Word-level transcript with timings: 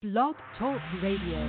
Blog 0.00 0.36
Talk 0.60 0.78
Radio. 1.02 1.42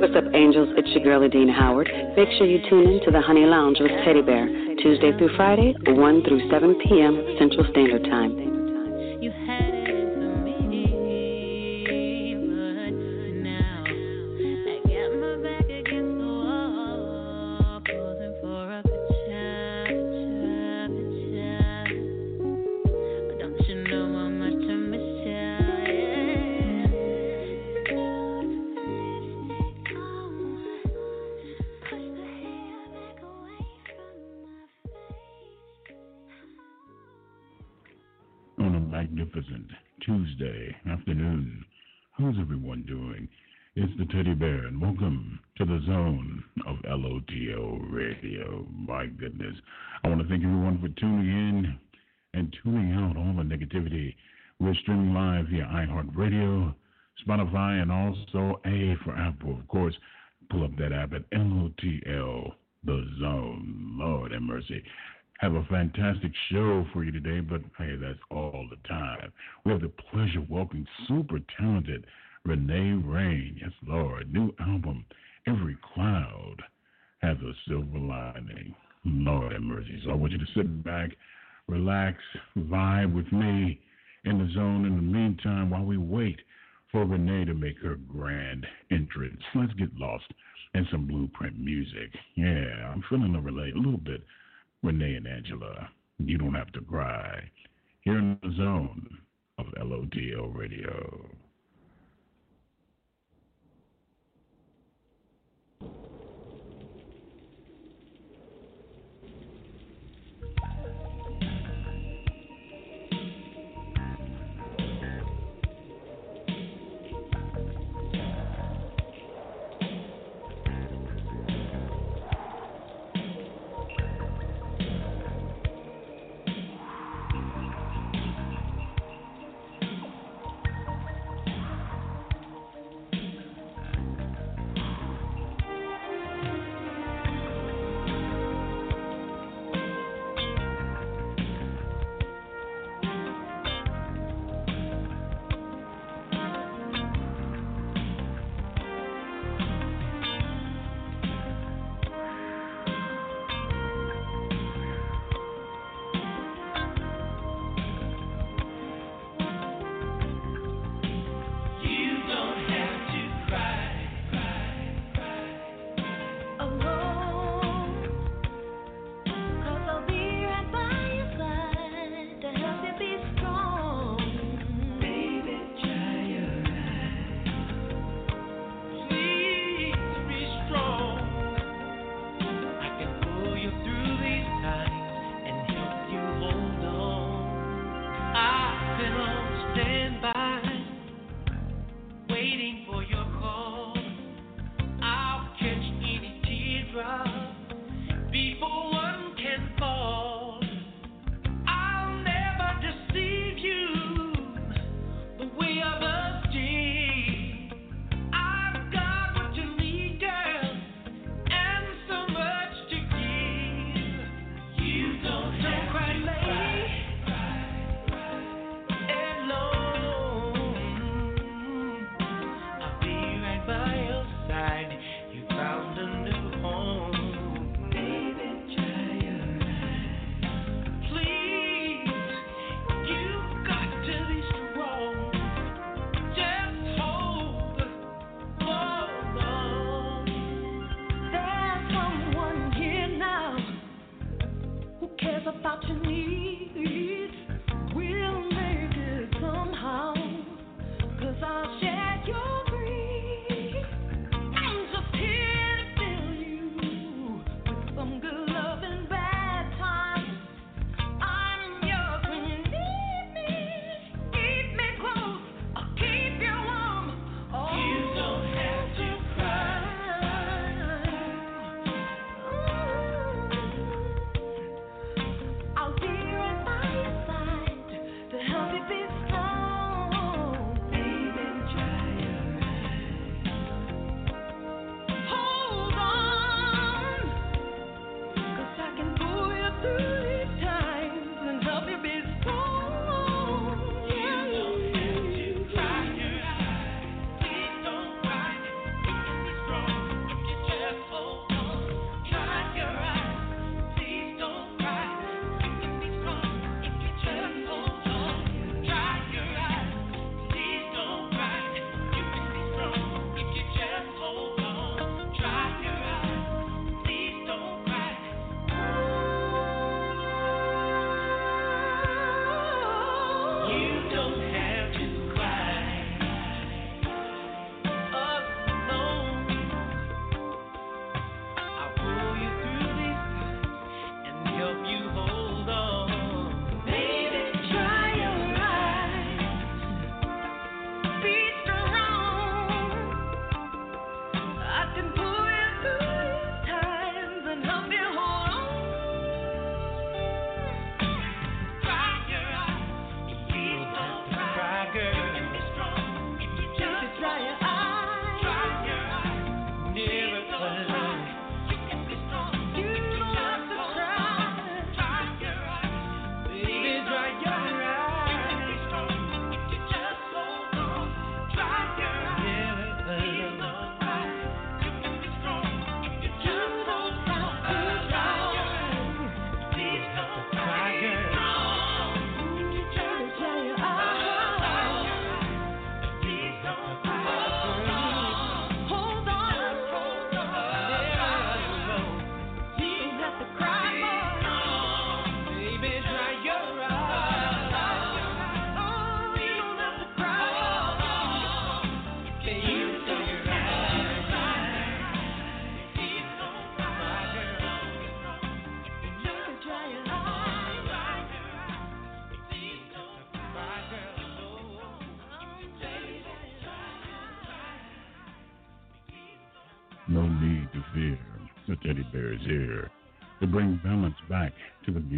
What's 0.00 0.14
up, 0.14 0.34
angels? 0.34 0.68
It's 0.76 0.88
your 0.88 1.02
girl, 1.02 1.24
Adina 1.24 1.54
Howard. 1.54 1.88
Make 2.14 2.28
sure 2.36 2.46
you 2.46 2.58
tune 2.68 2.86
in 2.90 3.00
to 3.06 3.10
the 3.10 3.22
Honey 3.22 3.46
Lounge 3.46 3.78
with 3.80 3.90
Teddy 4.04 4.20
Bear, 4.20 4.48
Tuesday 4.82 5.16
through 5.16 5.34
Friday, 5.34 5.72
1 5.86 6.24
through 6.24 6.50
7 6.50 6.78
p.m. 6.86 7.36
Central 7.38 7.64
Standard 7.70 8.04
Time. 8.04 8.59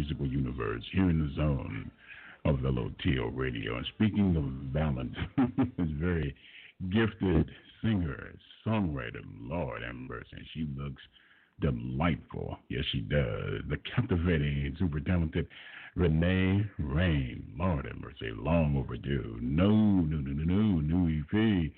Musical 0.03 0.27
universe 0.27 0.83
here 0.91 1.09
in 1.09 1.17
the 1.17 1.33
zone 1.33 1.89
of 2.43 2.57
LOTL 2.57 3.31
Radio. 3.33 3.77
And 3.77 3.85
speaking 3.95 4.35
of 4.35 4.73
balance, 4.73 5.15
this 5.77 5.87
very 5.97 6.35
gifted 6.89 7.49
singer, 7.81 8.33
songwriter, 8.67 9.21
Lord 9.39 9.81
Amber, 9.81 10.21
and 10.33 10.41
she 10.53 10.67
looks 10.77 11.01
delightful. 11.61 12.57
Yes, 12.67 12.83
she 12.91 12.99
does. 12.99 13.61
The 13.69 13.77
captivating, 13.95 14.75
super 14.77 14.99
talented 14.99 15.47
Renae 15.95 16.69
Rain. 16.79 17.53
Lord 17.57 17.85
have 17.85 17.95
mercy, 18.01 18.33
long 18.35 18.75
overdue. 18.75 19.39
No, 19.41 19.69
no, 19.69 20.17
no, 20.17 20.33
no, 20.33 20.43
no, 20.43 20.81
new 20.81 21.21
EP. 21.21 21.71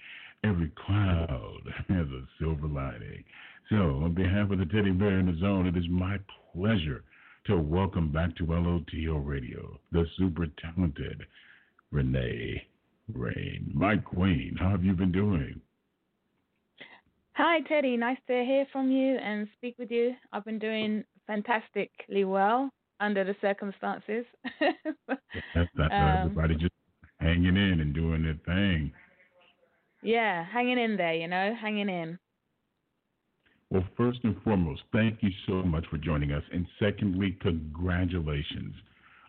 Every 0.44 0.71
cloud 0.83 1.62
has 1.89 2.07
a 2.07 2.24
silver 2.39 2.68
lining. 2.68 3.24
So, 3.69 4.01
on 4.04 4.16
behalf 4.16 4.50
of 4.50 4.57
the 4.57 4.66
Teddy 4.66 4.94
Bear 4.94 5.19
in 5.19 5.28
the 5.28 5.38
Zone, 5.39 5.68
it 5.68 5.78
is 5.78 5.88
my 5.89 6.18
pleasure 6.56 7.04
to 7.45 7.57
welcome 7.57 8.12
back 8.12 8.36
to 8.36 8.44
LOTL 8.44 9.24
Radio 9.24 9.80
the 9.92 10.06
super 10.18 10.47
talented 10.59 11.21
Renae 11.94 12.62
Rain. 13.13 13.71
My 13.71 13.97
queen, 13.97 14.56
how 14.59 14.69
have 14.69 14.83
you 14.83 14.94
been 14.94 15.12
doing? 15.12 15.62
Hi, 17.33 17.59
Teddy. 17.68 17.97
Nice 17.97 18.18
to 18.27 18.33
hear 18.33 18.65
from 18.71 18.89
you 18.89 19.18
and 19.18 19.47
speak 19.57 19.75
with 19.77 19.92
you. 19.92 20.15
I've 20.33 20.45
been 20.45 20.57
doing 20.57 21.03
fantastically 21.27 22.24
well 22.24 22.71
under 23.00 23.24
the 23.24 23.36
circumstances. 23.42 24.25
that's, 24.59 25.69
that's 25.75 25.94
um, 25.94 26.31
everybody 26.31 26.56
just 26.56 26.74
hanging 27.19 27.57
in 27.57 27.80
and 27.80 27.94
doing 27.94 28.24
their 28.24 28.39
thing. 28.45 28.92
Yeah, 30.01 30.44
hanging 30.45 30.80
in 30.80 30.97
there, 30.97 31.13
you 31.13 31.27
know, 31.27 31.53
hanging 31.59 31.89
in. 31.89 32.18
Well, 33.71 33.83
first 33.97 34.19
and 34.23 34.35
foremost, 34.44 34.83
thank 34.94 35.21
you 35.21 35.31
so 35.47 35.63
much 35.63 35.85
for 35.89 35.97
joining 35.97 36.31
us. 36.31 36.44
And 36.53 36.67
secondly, 36.79 37.38
congratulations 37.41 38.75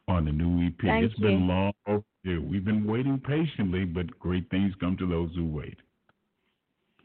on 0.08 0.24
the 0.24 0.32
new 0.32 0.66
EP. 0.66 0.74
Thank 0.80 1.04
it's 1.06 1.18
you. 1.18 1.26
been 1.26 1.48
long 1.48 1.72
overdue. 1.86 2.46
We've 2.46 2.64
been 2.64 2.86
waiting 2.86 3.18
patiently, 3.18 3.84
but 3.84 4.18
great 4.18 4.48
things 4.50 4.74
come 4.78 4.96
to 4.98 5.06
those 5.06 5.30
who 5.34 5.46
wait. 5.46 5.78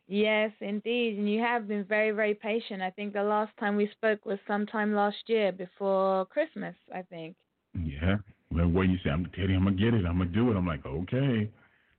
Yes, 0.08 0.52
indeed. 0.60 1.18
And 1.18 1.32
you 1.32 1.40
have 1.40 1.70
been 1.70 1.86
very, 1.86 2.12
very 2.12 2.34
patient. 2.34 2.82
I 2.82 2.90
think 2.90 3.14
the 3.14 3.24
last 3.24 3.56
time 3.58 3.78
we 3.78 3.90
spoke 3.94 4.26
was 4.26 4.40
sometime 4.46 4.94
last 4.94 5.18
year 5.28 5.54
before 5.54 6.26
Christmas, 6.26 6.76
I 6.94 7.02
think. 7.04 7.38
Yeah. 7.74 8.18
Well, 8.52 8.68
what 8.68 8.90
you 8.90 8.98
say, 9.04 9.10
I'm 9.10 9.26
Teddy, 9.34 9.54
I'm 9.54 9.64
gonna 9.64 9.78
get 9.78 9.94
it, 9.94 10.06
I'm 10.06 10.18
gonna 10.18 10.26
do 10.26 10.52
it. 10.52 10.58
I'm 10.58 10.68
like, 10.68 10.86
okay. 10.86 11.50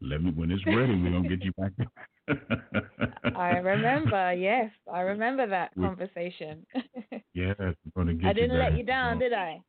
Let 0.03 0.23
me 0.23 0.31
when 0.33 0.51
it's 0.51 0.65
ready, 0.67 0.95
we're 0.95 1.11
gonna 1.11 1.29
get 1.29 1.43
you 1.43 1.53
back. 1.53 1.73
I 3.37 3.59
remember, 3.59 4.33
yes, 4.35 4.71
I 4.93 5.01
remember 5.01 5.47
that 5.49 5.73
we, 5.77 5.85
conversation. 5.85 6.65
yes, 7.35 7.57
we're 7.59 7.75
gonna 7.97 8.15
get. 8.15 8.29
I 8.29 8.33
didn't 8.33 8.59
let 8.59 8.77
you 8.77 8.85
down, 8.85 9.19
did 9.19 9.33
I? 9.33 9.61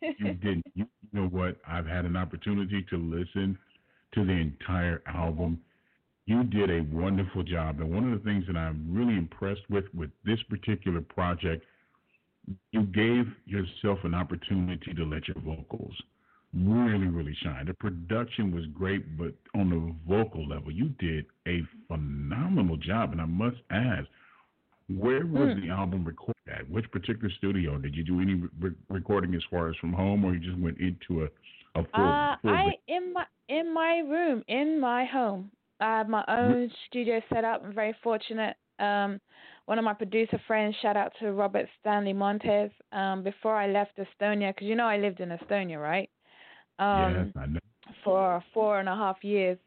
you 0.00 0.34
didn't. 0.34 0.64
You, 0.74 0.86
you 1.12 1.20
know 1.20 1.28
what? 1.28 1.58
I've 1.68 1.86
had 1.86 2.06
an 2.06 2.16
opportunity 2.16 2.84
to 2.88 2.96
listen 2.96 3.58
to 4.14 4.24
the 4.24 4.32
entire 4.32 5.02
album 5.06 5.60
you 6.26 6.44
did 6.44 6.70
a 6.70 6.82
wonderful 6.94 7.42
job. 7.42 7.80
And 7.80 7.92
one 7.92 8.12
of 8.12 8.18
the 8.18 8.24
things 8.24 8.44
that 8.46 8.56
I'm 8.56 8.86
really 8.92 9.16
impressed 9.16 9.68
with 9.68 9.84
with 9.94 10.10
this 10.24 10.38
particular 10.48 11.00
project, 11.00 11.64
you 12.70 12.82
gave 12.84 13.26
yourself 13.44 13.98
an 14.04 14.14
opportunity 14.14 14.94
to 14.94 15.04
let 15.04 15.26
your 15.28 15.40
vocals 15.40 15.94
really, 16.54 17.06
really 17.06 17.36
shine. 17.42 17.66
The 17.66 17.74
production 17.74 18.54
was 18.54 18.66
great, 18.66 19.16
but 19.16 19.32
on 19.54 19.70
the 19.70 19.94
vocal 20.08 20.46
level, 20.46 20.70
you 20.70 20.90
did 20.98 21.26
a 21.46 21.62
phenomenal 21.88 22.76
job. 22.76 23.12
And 23.12 23.20
I 23.20 23.26
must 23.26 23.56
ask, 23.70 24.06
where 24.88 25.26
was 25.26 25.48
mm. 25.48 25.62
the 25.62 25.70
album 25.70 26.04
recorded 26.04 26.36
at? 26.48 26.68
Which 26.68 26.90
particular 26.90 27.30
studio? 27.38 27.78
Did 27.78 27.94
you 27.94 28.04
do 28.04 28.20
any 28.20 28.42
re- 28.60 28.74
recording 28.88 29.34
as 29.34 29.42
far 29.50 29.68
as 29.68 29.76
from 29.76 29.92
home, 29.92 30.24
or 30.24 30.34
you 30.34 30.40
just 30.40 30.60
went 30.60 30.78
into 30.78 31.24
a 31.24 31.28
a 31.74 31.84
full? 31.94 32.04
Uh, 32.04 32.36
full 32.42 32.50
I 32.50 32.72
in 32.88 33.12
my 33.12 33.24
in 33.48 33.72
my 33.72 33.98
room 33.98 34.42
in 34.48 34.80
my 34.80 35.04
home. 35.04 35.50
I 35.80 35.98
have 35.98 36.08
my 36.08 36.24
own 36.28 36.70
studio 36.86 37.20
set 37.32 37.44
up. 37.44 37.62
I'm 37.64 37.74
very 37.74 37.94
fortunate. 38.02 38.56
Um, 38.78 39.20
one 39.66 39.78
of 39.78 39.84
my 39.84 39.94
producer 39.94 40.40
friends, 40.46 40.74
shout 40.82 40.96
out 40.96 41.12
to 41.20 41.32
Robert 41.32 41.66
Stanley 41.80 42.12
Montez. 42.12 42.70
Um, 42.92 43.22
before 43.22 43.56
I 43.56 43.68
left 43.68 43.98
Estonia, 43.98 44.54
because 44.54 44.66
you 44.66 44.74
know 44.74 44.86
I 44.86 44.98
lived 44.98 45.20
in 45.20 45.30
Estonia, 45.30 45.80
right? 45.80 46.10
Um, 46.78 47.14
yes, 47.14 47.26
I 47.36 47.46
know. 47.46 47.60
For 48.04 48.42
four 48.52 48.80
and 48.80 48.88
a 48.88 48.94
half 48.94 49.22
years. 49.22 49.58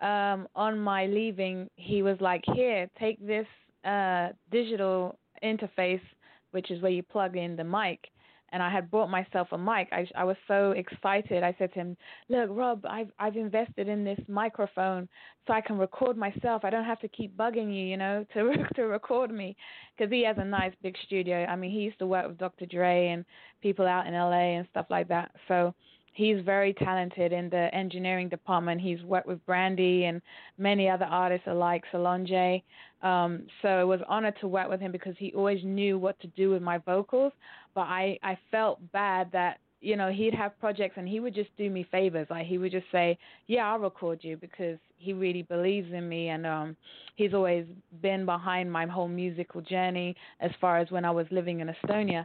Um, 0.00 0.48
on 0.54 0.78
my 0.78 1.06
leaving, 1.06 1.68
he 1.76 2.02
was 2.02 2.20
like, 2.20 2.42
"Here, 2.54 2.88
take 2.98 3.24
this 3.24 3.46
uh, 3.84 4.30
digital 4.50 5.18
interface, 5.42 6.02
which 6.50 6.70
is 6.70 6.82
where 6.82 6.92
you 6.92 7.02
plug 7.02 7.36
in 7.36 7.56
the 7.56 7.64
mic." 7.64 8.10
and 8.54 8.62
I 8.62 8.70
had 8.70 8.88
bought 8.88 9.10
myself 9.10 9.48
a 9.50 9.58
mic. 9.58 9.88
I, 9.90 10.06
I 10.14 10.22
was 10.22 10.36
so 10.46 10.70
excited. 10.70 11.42
I 11.42 11.56
said 11.58 11.72
to 11.74 11.80
him, 11.80 11.96
"Look, 12.28 12.50
Rob, 12.52 12.86
I've 12.88 13.10
I've 13.18 13.36
invested 13.36 13.88
in 13.88 14.04
this 14.04 14.20
microphone 14.28 15.08
so 15.44 15.52
I 15.52 15.60
can 15.60 15.76
record 15.76 16.16
myself. 16.16 16.64
I 16.64 16.70
don't 16.70 16.84
have 16.84 17.00
to 17.00 17.08
keep 17.08 17.36
bugging 17.36 17.74
you, 17.74 17.84
you 17.84 17.96
know, 17.96 18.24
to 18.32 18.54
to 18.76 18.82
record 18.82 19.32
me, 19.32 19.56
because 19.96 20.10
he 20.12 20.24
has 20.24 20.36
a 20.38 20.44
nice 20.44 20.72
big 20.84 20.96
studio. 21.04 21.44
I 21.46 21.56
mean, 21.56 21.72
he 21.72 21.80
used 21.80 21.98
to 21.98 22.06
work 22.06 22.28
with 22.28 22.38
Dr. 22.38 22.64
Dre 22.66 23.08
and 23.08 23.24
people 23.60 23.88
out 23.88 24.06
in 24.06 24.14
LA 24.14 24.56
and 24.56 24.68
stuff 24.70 24.86
like 24.88 25.08
that. 25.08 25.32
So 25.48 25.74
he's 26.14 26.40
very 26.44 26.72
talented 26.72 27.32
in 27.32 27.50
the 27.50 27.68
engineering 27.74 28.28
department. 28.28 28.80
He's 28.80 29.02
worked 29.02 29.26
with 29.26 29.44
Brandy 29.44 30.04
and 30.04 30.22
many 30.56 30.88
other 30.88 31.04
artists 31.04 31.46
alike, 31.46 31.84
Solange. 31.92 32.62
Um, 33.02 33.46
so 33.60 33.80
it 33.80 33.84
was 33.84 34.00
honored 34.08 34.36
to 34.40 34.48
work 34.48 34.68
with 34.70 34.80
him 34.80 34.92
because 34.92 35.14
he 35.18 35.32
always 35.34 35.62
knew 35.62 35.98
what 35.98 36.18
to 36.20 36.26
do 36.28 36.50
with 36.50 36.62
my 36.62 36.78
vocals. 36.78 37.32
But 37.74 37.82
I, 37.82 38.18
I 38.22 38.38
felt 38.50 38.80
bad 38.92 39.28
that 39.32 39.58
you 39.84 39.96
know 39.96 40.10
he'd 40.10 40.34
have 40.34 40.58
projects 40.58 40.94
and 40.96 41.08
he 41.08 41.20
would 41.20 41.34
just 41.34 41.50
do 41.56 41.68
me 41.70 41.86
favors 41.90 42.26
like 42.30 42.46
he 42.46 42.58
would 42.58 42.72
just 42.72 42.86
say 42.90 43.18
yeah 43.46 43.66
i'll 43.70 43.78
record 43.78 44.18
you 44.22 44.36
because 44.36 44.78
he 44.96 45.12
really 45.12 45.42
believes 45.42 45.92
in 45.92 46.08
me 46.08 46.28
and 46.28 46.46
um 46.46 46.76
he's 47.16 47.34
always 47.34 47.66
been 48.00 48.24
behind 48.24 48.70
my 48.70 48.86
whole 48.86 49.08
musical 49.08 49.60
journey 49.60 50.16
as 50.40 50.50
far 50.60 50.78
as 50.78 50.90
when 50.90 51.04
i 51.04 51.10
was 51.10 51.26
living 51.30 51.60
in 51.60 51.68
estonia 51.68 52.24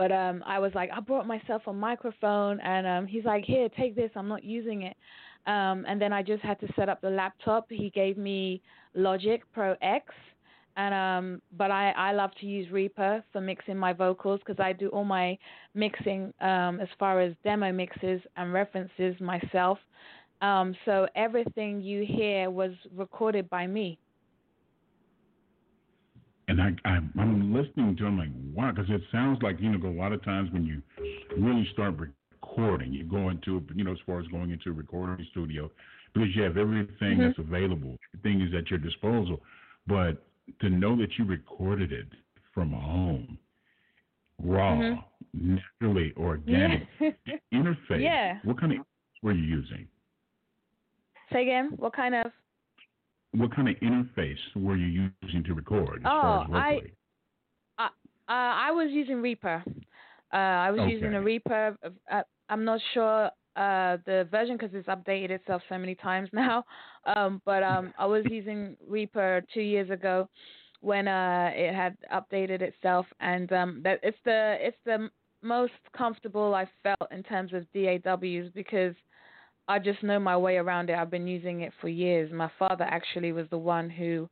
but 0.00 0.10
um 0.12 0.42
I 0.46 0.58
was 0.58 0.72
like, 0.74 0.88
I 0.96 1.00
brought 1.00 1.26
myself 1.26 1.60
a 1.66 1.74
microphone 1.74 2.58
and 2.60 2.86
um 2.86 3.06
he's 3.06 3.26
like, 3.26 3.44
Here, 3.44 3.68
take 3.76 3.94
this, 3.94 4.10
I'm 4.16 4.28
not 4.28 4.42
using 4.42 4.84
it. 4.84 4.96
Um 5.46 5.84
and 5.86 6.00
then 6.00 6.10
I 6.10 6.22
just 6.22 6.42
had 6.42 6.58
to 6.60 6.68
set 6.74 6.88
up 6.88 7.02
the 7.02 7.10
laptop. 7.10 7.66
He 7.68 7.90
gave 7.90 8.16
me 8.16 8.62
Logic 8.94 9.42
Pro 9.52 9.76
X 9.82 10.06
and 10.76 10.94
um 10.94 11.42
but 11.56 11.70
I 11.70 11.90
I 11.90 12.12
love 12.12 12.30
to 12.40 12.46
use 12.46 12.70
Reaper 12.70 13.22
for 13.32 13.40
mixing 13.40 13.76
my 13.76 13.92
vocals 13.92 14.40
because 14.44 14.60
I 14.60 14.72
do 14.72 14.88
all 14.88 15.04
my 15.04 15.36
mixing 15.74 16.32
um 16.40 16.80
as 16.80 16.88
far 16.98 17.20
as 17.20 17.34
demo 17.44 17.72
mixes 17.72 18.20
and 18.36 18.52
references 18.52 19.14
myself. 19.20 19.78
Um 20.42 20.74
so 20.84 21.06
everything 21.16 21.80
you 21.80 22.04
hear 22.06 22.50
was 22.50 22.72
recorded 22.96 23.48
by 23.50 23.66
me 23.66 23.98
and 26.50 26.60
I, 26.60 26.70
I 26.84 26.98
I'm 27.18 27.54
listening 27.54 27.96
to 27.96 28.06
him 28.06 28.18
like 28.18 28.30
wow, 28.54 28.72
because 28.72 28.90
it 28.90 29.02
sounds 29.12 29.38
like 29.40 29.60
you 29.60 29.70
know 29.70 29.88
a 29.88 29.90
lot 29.90 30.12
of 30.12 30.22
times 30.24 30.50
when 30.52 30.66
you 30.66 30.82
really 31.38 31.66
start 31.72 31.94
recording, 31.96 32.92
you 32.92 33.04
go 33.04 33.30
into 33.30 33.62
you 33.74 33.84
know 33.84 33.92
as 33.92 33.98
far 34.04 34.20
as 34.20 34.26
going 34.26 34.50
into 34.50 34.70
a 34.70 34.72
recording 34.72 35.24
studio 35.30 35.70
because 36.12 36.28
you 36.34 36.42
have 36.42 36.56
everything 36.56 36.96
mm-hmm. 37.00 37.22
that's 37.22 37.38
available, 37.38 37.96
everything 38.14 38.42
is 38.42 38.52
at 38.52 38.68
your 38.68 38.80
disposal, 38.80 39.40
but 39.86 40.26
to 40.60 40.70
know 40.70 40.96
that 40.96 41.18
you 41.18 41.24
recorded 41.24 41.92
it 41.92 42.06
from 42.54 42.72
home, 42.72 43.38
raw, 44.42 44.72
mm-hmm. 44.72 45.56
naturally 45.56 46.12
organic 46.16 46.86
yeah. 47.00 47.10
interface. 47.54 48.02
Yeah. 48.02 48.38
What 48.44 48.60
kind 48.60 48.72
of 48.72 48.78
were 49.22 49.32
you 49.32 49.44
using? 49.44 49.86
Say 51.32 51.42
again. 51.42 51.70
What 51.76 51.94
kind 51.94 52.14
of? 52.14 52.32
what 53.32 53.54
kind 53.54 53.68
of 53.68 53.76
interface 53.76 54.38
were 54.56 54.76
you 54.76 55.10
using 55.22 55.44
to 55.44 55.54
record? 55.54 56.02
oh, 56.04 56.44
I, 56.52 56.80
uh, 57.78 57.88
I 58.28 58.70
was 58.70 58.90
using 58.90 59.20
Reaper. 59.20 59.62
Uh, 60.32 60.36
I 60.36 60.70
was 60.70 60.80
okay. 60.80 60.92
using 60.92 61.14
a 61.14 61.22
Reaper. 61.22 61.76
Uh, 62.10 62.22
I'm 62.48 62.64
not 62.64 62.80
sure 62.94 63.30
uh, 63.56 63.98
the 64.06 64.28
version 64.30 64.56
because 64.56 64.74
it's 64.74 64.88
updated 64.88 65.30
itself 65.30 65.62
so 65.68 65.78
many 65.78 65.94
times 65.94 66.28
now. 66.34 66.64
Um, 67.04 67.40
but 67.44 67.62
um, 67.62 67.92
I 67.98 68.06
was 68.06 68.24
using 68.30 68.76
Reaper 68.86 69.42
two 69.52 69.62
years 69.62 69.90
ago 69.90 70.28
when 70.80 71.08
uh, 71.08 71.50
it 71.54 71.74
had 71.74 71.96
updated 72.12 72.62
itself, 72.62 73.06
and 73.20 73.52
um, 73.52 73.80
that 73.84 74.00
it's 74.02 74.18
the 74.24 74.56
it's 74.60 74.78
the 74.84 75.10
most 75.42 75.72
comfortable 75.96 76.54
I 76.54 76.68
felt 76.82 77.10
in 77.10 77.22
terms 77.22 77.52
of 77.52 77.66
DAWs 77.72 78.50
because 78.54 78.94
I 79.68 79.78
just 79.78 80.02
know 80.02 80.18
my 80.18 80.36
way 80.36 80.56
around 80.56 80.90
it. 80.90 80.94
I've 80.96 81.10
been 81.10 81.26
using 81.26 81.62
it 81.62 81.72
for 81.80 81.88
years. 81.88 82.32
My 82.32 82.50
father 82.58 82.84
actually 82.84 83.32
was 83.32 83.46
the 83.50 83.58
one 83.58 83.88
who 83.88 84.28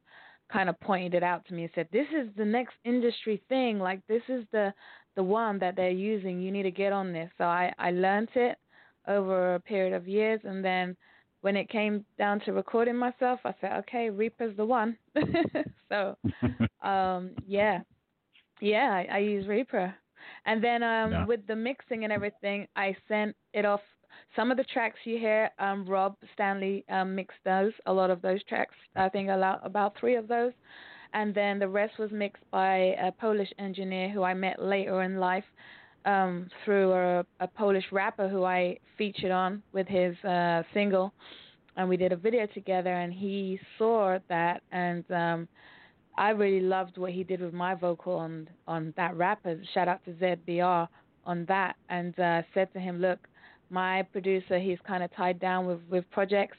kind 0.52 0.68
of 0.68 0.80
pointed 0.80 1.14
it 1.14 1.22
out 1.22 1.44
to 1.46 1.54
me 1.54 1.64
and 1.64 1.72
said, 1.74 1.88
"This 1.92 2.06
is 2.12 2.28
the 2.36 2.44
next 2.44 2.74
industry 2.84 3.42
thing. 3.48 3.78
Like 3.78 4.00
this 4.06 4.22
is 4.28 4.44
the 4.52 4.72
the 5.16 5.22
one 5.22 5.58
that 5.58 5.76
they're 5.76 5.90
using. 5.90 6.40
You 6.40 6.50
need 6.50 6.62
to 6.62 6.70
get 6.70 6.92
on 6.92 7.12
this." 7.12 7.30
So 7.36 7.44
I 7.44 7.72
I 7.78 7.90
learned 7.90 8.30
it 8.34 8.58
over 9.08 9.54
a 9.54 9.60
period 9.60 9.94
of 9.94 10.06
years, 10.06 10.40
and 10.44 10.64
then 10.64 10.96
when 11.40 11.56
it 11.56 11.68
came 11.68 12.04
down 12.18 12.40
to 12.40 12.52
recording 12.52 12.96
myself, 12.96 13.40
I 13.44 13.54
said, 13.60 13.72
okay, 13.80 14.10
Reaper's 14.10 14.56
the 14.56 14.66
one. 14.66 14.96
so, 15.88 16.16
um, 16.86 17.30
yeah, 17.46 17.80
yeah, 18.60 18.90
I, 18.92 19.16
I 19.16 19.18
use 19.18 19.46
Reaper. 19.46 19.94
And 20.46 20.62
then 20.62 20.82
um, 20.82 21.12
yeah. 21.12 21.26
with 21.26 21.46
the 21.46 21.56
mixing 21.56 22.04
and 22.04 22.12
everything, 22.12 22.66
I 22.76 22.96
sent 23.06 23.36
it 23.54 23.64
off. 23.64 23.80
Some 24.34 24.50
of 24.50 24.56
the 24.56 24.64
tracks 24.64 24.98
you 25.04 25.18
hear, 25.18 25.50
um, 25.58 25.86
Rob 25.86 26.16
Stanley 26.34 26.84
um, 26.88 27.14
mixed 27.14 27.38
those. 27.44 27.72
A 27.86 27.92
lot 27.92 28.10
of 28.10 28.20
those 28.20 28.42
tracks, 28.44 28.74
I 28.96 29.08
think 29.08 29.28
about 29.30 29.94
three 29.98 30.16
of 30.16 30.26
those. 30.26 30.52
And 31.14 31.34
then 31.34 31.58
the 31.58 31.68
rest 31.68 31.98
was 31.98 32.10
mixed 32.10 32.42
by 32.50 32.94
a 33.00 33.12
Polish 33.12 33.50
engineer 33.58 34.10
who 34.10 34.22
I 34.22 34.34
met 34.34 34.60
later 34.60 35.02
in 35.02 35.18
life 35.18 35.44
um, 36.08 36.48
through 36.64 36.92
a, 36.92 37.24
a 37.40 37.46
Polish 37.46 37.84
rapper 37.92 38.28
who 38.28 38.44
I 38.44 38.78
featured 38.96 39.30
on 39.30 39.62
with 39.72 39.86
his 39.86 40.16
uh, 40.24 40.62
single, 40.72 41.12
and 41.76 41.88
we 41.88 41.96
did 41.96 42.12
a 42.12 42.16
video 42.16 42.46
together. 42.46 42.92
And 42.92 43.12
he 43.12 43.60
saw 43.76 44.18
that, 44.28 44.62
and 44.72 45.04
um, 45.10 45.48
I 46.16 46.30
really 46.30 46.60
loved 46.60 46.96
what 46.96 47.12
he 47.12 47.24
did 47.24 47.40
with 47.40 47.52
my 47.52 47.74
vocal 47.74 48.14
on 48.14 48.48
on 48.66 48.94
that 48.96 49.16
rapper. 49.16 49.60
Shout 49.74 49.88
out 49.88 50.04
to 50.06 50.12
ZBR 50.12 50.88
on 51.26 51.44
that, 51.46 51.76
and 51.90 52.18
uh, 52.18 52.42
said 52.54 52.72
to 52.72 52.80
him, 52.80 53.00
"Look, 53.00 53.28
my 53.70 54.02
producer, 54.12 54.58
he's 54.58 54.78
kind 54.86 55.02
of 55.02 55.14
tied 55.14 55.38
down 55.38 55.66
with 55.66 55.80
with 55.90 56.10
projects." 56.10 56.56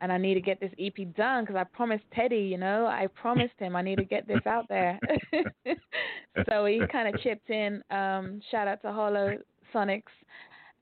And 0.00 0.10
I 0.10 0.18
need 0.18 0.34
to 0.34 0.40
get 0.40 0.60
this 0.60 0.72
EP 0.78 1.14
done 1.14 1.44
because 1.44 1.56
I 1.56 1.64
promised 1.64 2.04
Teddy, 2.14 2.36
you 2.38 2.58
know, 2.58 2.86
I 2.86 3.06
promised 3.08 3.54
him 3.58 3.76
I 3.76 3.82
need 3.82 3.96
to 3.96 4.04
get 4.04 4.26
this 4.26 4.40
out 4.46 4.66
there. 4.68 4.98
so 6.48 6.64
he 6.64 6.80
kind 6.90 7.14
of 7.14 7.20
chipped 7.20 7.50
in. 7.50 7.82
Um, 7.90 8.40
shout 8.50 8.66
out 8.66 8.80
to 8.82 8.92
Hollow 8.92 9.36
Sonics, 9.74 10.02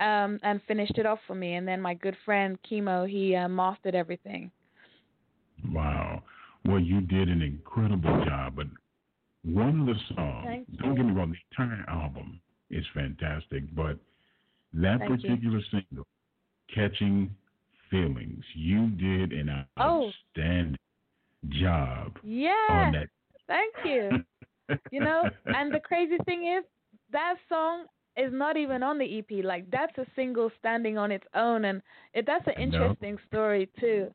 um, 0.01 0.39
and 0.43 0.61
finished 0.69 0.97
it 0.99 1.07
off 1.07 1.19
for 1.27 1.35
me. 1.35 1.55
And 1.55 1.67
then 1.67 1.81
my 1.81 1.95
good 1.95 2.17
friend 2.25 2.59
Chemo, 2.71 3.09
he 3.09 3.35
uh, 3.35 3.49
mastered 3.49 3.95
everything. 3.95 4.51
Wow. 5.73 6.23
Well, 6.65 6.81
you 6.81 7.01
did 7.01 7.29
an 7.29 7.43
incredible 7.43 8.25
job. 8.25 8.55
But 8.57 8.67
one 9.45 9.81
of 9.81 9.87
the 9.87 10.15
songs, 10.15 10.67
don't 10.81 10.95
get 10.95 11.05
me 11.05 11.13
wrong, 11.13 11.33
the 11.33 11.65
entire 11.65 11.85
album 11.89 12.41
is 12.71 12.85
fantastic, 12.95 13.75
but 13.75 13.99
that 14.75 14.99
Thank 14.99 15.23
particular 15.23 15.59
you. 15.59 15.65
single, 15.71 16.07
Catching 16.75 17.35
feelings. 17.91 18.45
You 18.55 18.89
did 18.89 19.33
an 19.33 19.67
oh. 19.77 20.11
outstanding 20.37 20.77
job 21.49 22.19
yeah. 22.23 22.53
on 22.71 22.93
that. 22.93 23.09
Thank 23.47 23.75
you. 23.85 24.79
you 24.91 25.01
know, 25.01 25.23
and 25.47 25.73
the 25.73 25.81
crazy 25.81 26.17
thing 26.25 26.55
is 26.59 26.65
that 27.13 27.37
song 27.49 27.87
is 28.17 28.33
not 28.33 28.57
even 28.57 28.83
on 28.83 28.99
the 28.99 29.19
EP. 29.19 29.45
Like 29.45 29.71
that's 29.71 29.97
a 29.99 30.07
single 30.17 30.51
standing 30.59 30.99
on 30.99 31.11
its 31.11 31.27
own, 31.35 31.65
and 31.65 31.81
it 32.15 32.27
that's 32.27 32.47
an 32.47 32.61
interesting 32.61 33.15
no. 33.15 33.21
story 33.29 33.71
too, 33.81 34.09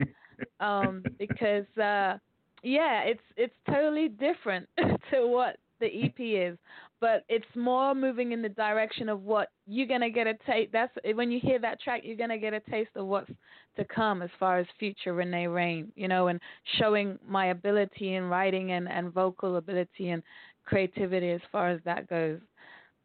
um, 0.60 1.03
because 1.18 1.65
uh, 1.77 2.18
yeah, 2.62 3.01
it's 3.03 3.24
it's 3.38 3.56
totally 3.68 4.10
different 4.10 4.68
to 4.77 5.27
what 5.27 5.58
the 5.80 5.88
EP 5.88 6.20
is 6.20 6.58
but 7.03 7.25
it's 7.27 7.45
more 7.53 7.93
moving 7.93 8.31
in 8.31 8.41
the 8.41 8.48
direction 8.48 9.10
of 9.10 9.24
what 9.24 9.50
you're 9.67 9.88
gonna 9.88 10.10
get 10.10 10.25
a 10.25 10.36
taste. 10.50 10.72
That's 10.72 10.93
when 11.15 11.31
you 11.31 11.39
hear 11.41 11.60
that 11.60 11.81
track, 11.81 12.00
you're 12.05 12.15
gonna 12.15 12.38
get 12.38 12.53
a 12.53 12.62
taste 12.62 12.91
of 12.95 13.07
what's 13.07 13.29
to 13.75 13.83
come 13.83 14.22
as 14.22 14.29
far 14.39 14.57
as 14.57 14.65
future 14.79 15.13
Renae 15.13 15.53
Rain, 15.53 15.91
you 15.98 16.07
know, 16.07 16.27
and 16.29 16.39
showing 16.79 17.19
my 17.27 17.48
ability 17.48 18.15
in 18.15 18.29
writing 18.29 18.72
and 18.72 18.88
and 18.88 19.12
vocal 19.12 19.57
ability 19.57 20.12
and 20.12 20.24
creativity 20.63 21.31
as 21.31 21.41
far 21.51 21.72
as 21.72 21.81
that 21.83 22.07
goes. 22.07 22.39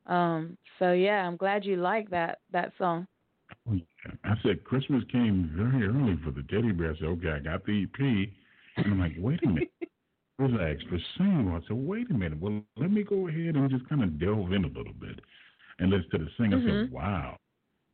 Um, 0.06 0.56
so 0.78 0.92
yeah, 0.92 1.26
I'm 1.26 1.36
glad 1.36 1.64
you 1.64 1.74
like 1.74 2.08
that 2.10 2.38
that 2.52 2.70
song. 2.78 3.08
I 3.68 4.34
said 4.44 4.62
Christmas 4.62 5.02
came 5.10 5.50
very 5.56 5.88
early 5.88 6.16
for 6.24 6.30
the 6.30 6.44
teddy 6.48 6.70
bear. 6.70 6.92
I 6.92 6.98
said, 6.98 7.08
okay, 7.08 7.30
I 7.30 7.38
got 7.40 7.66
the 7.66 7.82
EP, 7.82 8.28
and 8.76 8.92
I'm 8.92 9.00
like, 9.00 9.16
wait 9.18 9.40
a 9.42 9.48
minute. 9.48 9.72
relax 10.38 10.83
single. 11.16 11.57
I 11.57 11.61
said, 11.66 11.76
wait 11.76 12.11
a 12.11 12.14
minute. 12.14 12.40
Well, 12.40 12.62
let 12.76 12.90
me 12.90 13.02
go 13.02 13.28
ahead 13.28 13.57
and 13.57 13.71
just 13.71 13.88
kind 13.88 14.02
of 14.02 14.18
delve 14.21 14.52
in 14.52 14.64
a 14.64 14.68
little 14.68 14.95
bit 15.00 15.21
and 15.78 15.90
listen 15.90 16.11
to 16.12 16.18
the 16.18 16.28
sing. 16.37 16.50
Mm-hmm. 16.50 16.68
I 16.68 16.71
said, 16.71 16.92
wow, 16.92 17.37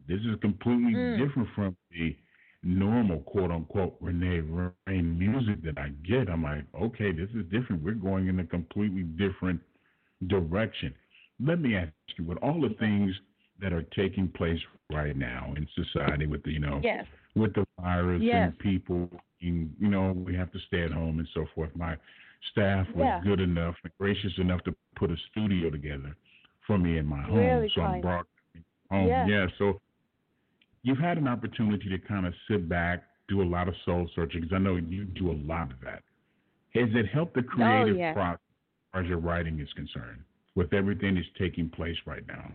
this 0.06 0.20
is 0.20 0.38
completely 0.40 0.92
mm. 0.94 1.18
different 1.18 1.48
from 1.54 1.76
the 1.90 2.16
normal 2.62 3.20
quote 3.20 3.50
unquote 3.50 4.02
Renae 4.02 4.72
Rain 4.86 5.18
music 5.18 5.62
that 5.64 5.78
I 5.78 5.90
get. 6.06 6.28
I'm 6.28 6.42
like, 6.42 6.64
okay, 6.80 7.12
this 7.12 7.28
is 7.34 7.44
different. 7.50 7.82
We're 7.82 7.92
going 7.94 8.28
in 8.28 8.40
a 8.40 8.44
completely 8.44 9.02
different 9.02 9.60
direction. 10.26 10.94
Let 11.44 11.60
me 11.60 11.76
ask 11.76 11.92
you, 12.16 12.24
with 12.24 12.38
all 12.38 12.60
the 12.60 12.74
things 12.78 13.12
that 13.60 13.72
are 13.72 13.82
taking 13.96 14.28
place 14.28 14.60
right 14.92 15.16
now 15.16 15.54
in 15.56 15.66
society 15.74 16.26
with 16.26 16.42
the, 16.42 16.52
you 16.52 16.60
know, 16.60 16.80
yes. 16.82 17.04
with 17.34 17.54
the 17.54 17.64
virus 17.80 18.20
yes. 18.22 18.50
and 18.50 18.58
people, 18.58 19.08
you 19.40 19.68
know, 19.80 20.12
we 20.12 20.34
have 20.34 20.50
to 20.52 20.58
stay 20.66 20.82
at 20.82 20.90
home 20.90 21.18
and 21.18 21.28
so 21.34 21.46
forth. 21.54 21.70
My 21.74 21.96
staff 22.50 22.86
was 22.94 23.04
yeah. 23.04 23.20
good 23.22 23.40
enough 23.40 23.74
and 23.84 23.92
gracious 23.98 24.32
enough 24.38 24.62
to 24.64 24.74
put 24.96 25.10
a 25.10 25.16
studio 25.30 25.70
together 25.70 26.16
for 26.66 26.78
me 26.78 26.98
in 26.98 27.06
my 27.06 27.22
home. 27.22 27.36
Really 27.36 27.70
so 27.74 27.80
kind. 27.80 27.94
I'm 27.94 28.00
brought 28.00 28.26
home. 28.90 29.08
Yeah. 29.08 29.26
yeah. 29.26 29.46
So 29.58 29.80
you've 30.82 30.98
had 30.98 31.18
an 31.18 31.28
opportunity 31.28 31.88
to 31.88 31.98
kind 31.98 32.26
of 32.26 32.34
sit 32.48 32.68
back, 32.68 33.04
do 33.28 33.42
a 33.42 33.44
lot 33.44 33.68
of 33.68 33.74
soul 33.84 34.08
searching 34.14 34.42
because 34.42 34.54
I 34.54 34.58
know 34.58 34.76
you 34.76 35.04
do 35.04 35.30
a 35.30 35.38
lot 35.46 35.72
of 35.72 35.80
that. 35.84 36.02
Has 36.74 36.88
it 36.94 37.06
helped 37.12 37.34
the 37.34 37.42
creative 37.42 37.96
oh, 37.96 37.98
yeah. 37.98 38.12
process 38.12 38.40
as 38.40 38.92
far 38.92 39.02
as 39.02 39.08
your 39.08 39.18
writing 39.18 39.60
is 39.60 39.68
concerned 39.74 40.20
with 40.54 40.72
everything 40.72 41.14
that's 41.14 41.26
taking 41.38 41.68
place 41.68 41.96
right 42.06 42.26
now? 42.26 42.50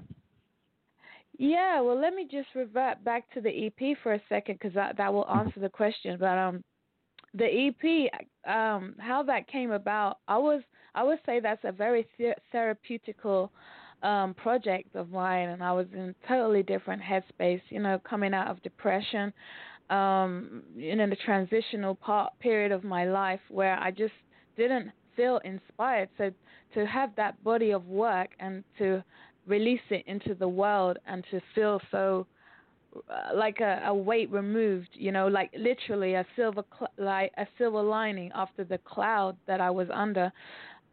Yeah, 1.37 1.79
well, 1.79 1.99
let 1.99 2.13
me 2.13 2.27
just 2.29 2.49
revert 2.53 3.01
back 3.05 3.31
to 3.33 3.39
the 3.39 3.67
EP 3.67 3.97
for 4.03 4.13
a 4.13 4.21
second 4.27 4.55
because 4.55 4.73
that, 4.73 4.97
that 4.97 5.13
will 5.13 5.27
answer 5.29 5.61
the 5.61 5.69
question. 5.69 6.17
But 6.19 6.37
um, 6.37 6.63
the 7.33 7.45
EP, 7.45 8.11
um, 8.47 8.95
how 8.99 9.23
that 9.23 9.47
came 9.47 9.71
about, 9.71 10.19
I 10.27 10.37
was 10.37 10.61
I 10.95 11.03
would 11.03 11.19
say 11.25 11.39
that's 11.39 11.63
a 11.63 11.71
very 11.71 12.07
ther- 12.17 12.35
therapeutical 12.53 13.49
um, 14.01 14.33
project 14.33 14.95
of 14.95 15.11
mine, 15.11 15.49
and 15.49 15.63
I 15.63 15.71
was 15.71 15.85
in 15.93 16.15
totally 16.27 16.63
different 16.63 17.01
headspace. 17.01 17.61
You 17.69 17.79
know, 17.79 17.99
coming 18.07 18.33
out 18.33 18.47
of 18.47 18.61
depression, 18.63 19.31
um, 19.89 20.63
in 20.77 20.97
the 20.97 21.17
transitional 21.25 21.95
part 21.95 22.33
period 22.39 22.71
of 22.71 22.83
my 22.83 23.05
life 23.05 23.41
where 23.49 23.77
I 23.79 23.91
just 23.91 24.13
didn't 24.57 24.91
feel 25.15 25.39
inspired. 25.43 26.09
So 26.17 26.31
to 26.75 26.85
have 26.85 27.15
that 27.15 27.43
body 27.43 27.71
of 27.71 27.85
work 27.87 28.29
and 28.39 28.63
to 28.77 29.03
release 29.47 29.81
it 29.89 30.03
into 30.05 30.35
the 30.35 30.47
world 30.47 30.97
and 31.07 31.23
to 31.31 31.41
feel 31.55 31.81
so 31.91 32.27
like 33.35 33.59
a, 33.59 33.81
a 33.85 33.93
weight 33.93 34.31
removed, 34.31 34.89
you 34.93 35.11
know, 35.11 35.27
like 35.27 35.51
literally 35.57 36.15
a 36.15 36.25
silver 36.35 36.63
cl- 36.77 36.91
like 36.97 37.31
a 37.37 37.45
silver 37.57 37.81
lining 37.81 38.31
after 38.33 38.63
the 38.63 38.77
cloud 38.79 39.37
that 39.47 39.61
I 39.61 39.69
was 39.69 39.87
under. 39.93 40.31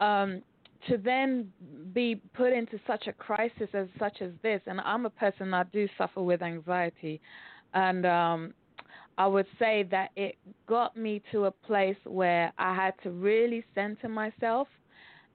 Um, 0.01 0.43
to 0.89 0.99
then 0.99 1.51
be 1.93 2.21
put 2.35 2.53
into 2.53 2.79
such 2.87 3.07
a 3.09 3.13
crisis 3.13 3.69
as 3.73 3.89
such 3.99 4.21
as 4.21 4.31
this, 4.43 4.61
and 4.67 4.81
I'm 4.83 5.07
a 5.07 5.11
person 5.11 5.51
that 5.51 5.73
do 5.73 5.89
suffer 5.99 6.23
with 6.23 6.43
anxiety, 6.43 7.21
and 7.75 8.07
um, 8.07 8.55
I 9.19 9.27
would 9.27 9.47
say 9.59 9.85
that 9.91 10.11
it 10.15 10.37
got 10.69 10.97
me 10.97 11.23
to 11.33 11.47
a 11.47 11.51
place 11.51 11.97
where 12.05 12.53
I 12.59 12.75
had 12.75 12.95
to 13.03 13.11
really 13.11 13.65
center 13.75 14.09
myself 14.09 14.69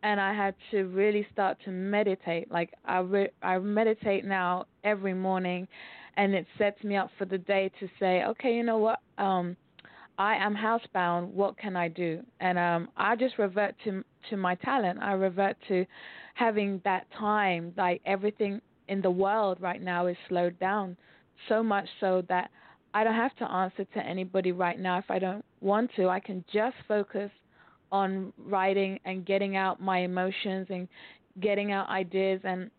and 0.03 0.19
I 0.19 0.33
had 0.33 0.55
to 0.71 0.83
really 0.85 1.27
start 1.31 1.57
to 1.65 1.71
meditate. 1.71 2.51
Like 2.51 2.73
I 2.85 2.99
re- 2.99 3.31
I 3.41 3.57
meditate 3.59 4.25
now 4.25 4.65
every 4.83 5.13
morning 5.13 5.67
and 6.17 6.33
it 6.33 6.45
sets 6.57 6.83
me 6.83 6.95
up 6.95 7.09
for 7.17 7.25
the 7.25 7.37
day 7.37 7.71
to 7.79 7.87
say, 7.99 8.23
okay, 8.23 8.55
you 8.55 8.63
know 8.63 8.77
what? 8.77 8.99
Um 9.17 9.55
I 10.17 10.35
am 10.35 10.55
housebound. 10.55 11.29
What 11.29 11.57
can 11.57 11.75
I 11.75 11.87
do? 11.87 12.21
And 12.39 12.57
um 12.59 12.89
I 12.97 13.15
just 13.15 13.37
revert 13.37 13.75
to 13.85 14.03
to 14.29 14.37
my 14.37 14.55
talent. 14.55 14.99
I 15.01 15.13
revert 15.13 15.57
to 15.67 15.85
having 16.35 16.81
that 16.83 17.07
time 17.17 17.73
like 17.77 18.01
everything 18.05 18.61
in 18.87 19.01
the 19.01 19.11
world 19.11 19.57
right 19.61 19.81
now 19.81 20.07
is 20.07 20.17
slowed 20.27 20.59
down 20.59 20.97
so 21.47 21.63
much 21.63 21.87
so 21.99 22.23
that 22.29 22.51
I 22.93 23.03
don't 23.03 23.15
have 23.15 23.35
to 23.37 23.49
answer 23.49 23.85
to 23.85 24.05
anybody 24.05 24.51
right 24.51 24.79
now 24.79 24.97
if 24.97 25.09
I 25.09 25.17
don't 25.17 25.45
want 25.61 25.91
to. 25.95 26.09
I 26.09 26.19
can 26.19 26.43
just 26.53 26.75
focus 26.87 27.31
on 27.91 28.33
writing 28.37 28.99
and 29.05 29.25
getting 29.25 29.55
out 29.55 29.81
my 29.81 29.99
emotions 29.99 30.67
and 30.69 30.87
getting 31.39 31.71
out 31.71 31.89
ideas 31.89 32.41
and 32.43 32.69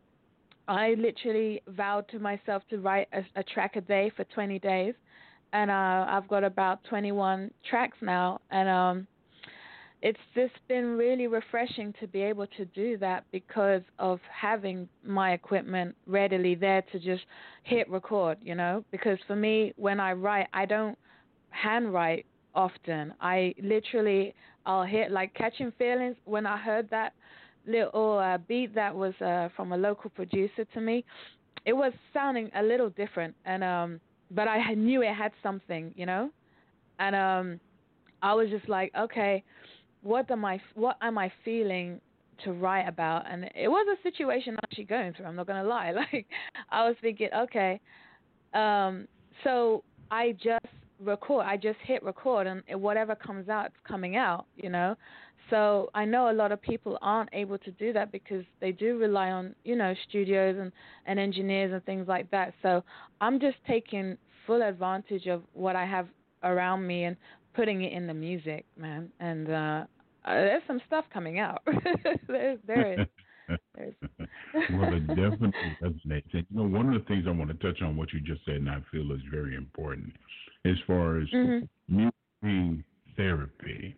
I 0.68 0.94
literally 0.98 1.62
vowed 1.68 2.08
to 2.08 2.18
myself 2.18 2.62
to 2.70 2.78
write 2.78 3.08
a, 3.12 3.22
a 3.36 3.42
track 3.42 3.76
a 3.76 3.80
day 3.80 4.10
for 4.16 4.24
20 4.24 4.58
days 4.58 4.94
and 5.52 5.70
uh 5.70 6.06
I've 6.08 6.28
got 6.28 6.44
about 6.44 6.82
21 6.84 7.50
tracks 7.68 7.98
now 8.00 8.40
and 8.50 8.68
um 8.68 9.06
it's 10.02 10.18
just 10.34 10.54
been 10.68 10.96
really 10.96 11.28
refreshing 11.28 11.94
to 12.00 12.08
be 12.08 12.22
able 12.22 12.48
to 12.58 12.64
do 12.66 12.98
that 12.98 13.24
because 13.30 13.82
of 14.00 14.18
having 14.28 14.88
my 15.04 15.32
equipment 15.32 15.94
readily 16.06 16.56
there 16.56 16.82
to 16.90 16.98
just 16.98 17.22
hit 17.62 17.88
record, 17.88 18.36
you 18.42 18.56
know? 18.56 18.84
Because 18.90 19.18
for 19.28 19.36
me, 19.36 19.72
when 19.76 20.00
I 20.00 20.12
write, 20.14 20.48
I 20.52 20.66
don't 20.66 20.98
handwrite 21.50 22.26
often. 22.52 23.14
I 23.20 23.54
literally, 23.62 24.34
I'll 24.66 24.82
hit 24.82 25.12
like 25.12 25.32
catching 25.34 25.70
feelings. 25.78 26.16
When 26.24 26.46
I 26.46 26.56
heard 26.56 26.90
that 26.90 27.12
little 27.66 28.18
uh, 28.18 28.38
beat 28.38 28.74
that 28.74 28.94
was 28.94 29.14
uh, 29.20 29.48
from 29.56 29.72
a 29.72 29.76
local 29.76 30.10
producer 30.10 30.64
to 30.74 30.80
me, 30.80 31.04
it 31.64 31.72
was 31.72 31.92
sounding 32.12 32.50
a 32.56 32.62
little 32.62 32.90
different, 32.90 33.34
and 33.44 33.62
um, 33.62 34.00
but 34.30 34.48
I 34.48 34.74
knew 34.74 35.02
it 35.02 35.14
had 35.14 35.32
something, 35.42 35.92
you 35.96 36.06
know 36.06 36.30
and 36.98 37.16
um, 37.16 37.60
I 38.22 38.34
was 38.34 38.48
just 38.50 38.68
like, 38.68 38.92
okay, 38.98 39.42
what 40.02 40.30
am 40.30 40.44
I 40.44 40.60
what 40.74 40.96
am 41.02 41.18
I 41.18 41.32
feeling 41.44 42.00
to 42.44 42.52
write 42.52 42.88
about? 42.88 43.30
And 43.30 43.50
it 43.54 43.68
was 43.68 43.86
a 43.98 44.02
situation 44.02 44.52
I'm 44.54 44.60
actually 44.64 44.84
going 44.84 45.12
through. 45.12 45.26
I'm 45.26 45.36
not 45.36 45.46
gonna 45.46 45.64
lie. 45.64 45.92
Like 46.12 46.26
I 46.70 46.86
was 46.86 46.96
thinking, 47.00 47.28
okay, 47.36 47.80
um, 48.54 49.06
so 49.44 49.82
I 50.10 50.32
just 50.32 50.66
record. 51.00 51.46
I 51.46 51.56
just 51.56 51.78
hit 51.84 52.02
record, 52.02 52.46
and 52.46 52.62
whatever 52.80 53.14
comes 53.14 53.48
out, 53.48 53.66
it's 53.66 53.76
coming 53.86 54.16
out. 54.16 54.46
You 54.56 54.70
know. 54.70 54.96
So 55.50 55.90
I 55.94 56.04
know 56.04 56.30
a 56.30 56.32
lot 56.32 56.52
of 56.52 56.60
people 56.62 56.98
aren't 57.02 57.30
able 57.32 57.58
to 57.58 57.70
do 57.72 57.92
that 57.92 58.10
because 58.10 58.44
they 58.60 58.72
do 58.72 58.98
rely 58.98 59.30
on, 59.30 59.54
you 59.64 59.76
know, 59.76 59.94
studios 60.08 60.56
and, 60.58 60.72
and 61.06 61.18
engineers 61.18 61.72
and 61.72 61.84
things 61.84 62.08
like 62.08 62.30
that. 62.30 62.54
So 62.62 62.82
I'm 63.20 63.38
just 63.38 63.56
taking 63.66 64.16
full 64.46 64.62
advantage 64.62 65.26
of 65.26 65.42
what 65.52 65.76
I 65.76 65.84
have 65.84 66.08
around 66.42 66.86
me 66.86 67.04
and 67.04 67.16
putting 67.54 67.82
it 67.82 67.92
in 67.92 68.06
the 68.06 68.14
music, 68.14 68.64
man. 68.78 69.10
And 69.20 69.48
uh, 69.48 69.84
uh 70.24 70.34
there's 70.34 70.62
some 70.66 70.80
stuff 70.86 71.04
coming 71.12 71.38
out. 71.38 71.62
there 72.28 72.92
is. 72.92 73.06
well, 73.74 74.94
it 74.94 75.06
definitely 75.08 75.76
resonates. 75.82 76.32
And 76.32 76.46
you 76.50 76.56
know, 76.56 76.64
one 76.64 76.92
of 76.92 76.94
the 76.94 77.06
things 77.08 77.24
I 77.26 77.30
want 77.30 77.50
to 77.50 77.66
touch 77.66 77.82
on 77.82 77.96
what 77.96 78.12
you 78.12 78.20
just 78.20 78.44
said, 78.44 78.56
and 78.56 78.70
I 78.70 78.78
feel 78.90 79.10
is 79.12 79.20
very 79.30 79.56
important, 79.56 80.12
as 80.64 80.76
far 80.86 81.18
as 81.18 81.28
mm-hmm. 81.28 82.08
music 82.42 82.84
therapy 83.16 83.96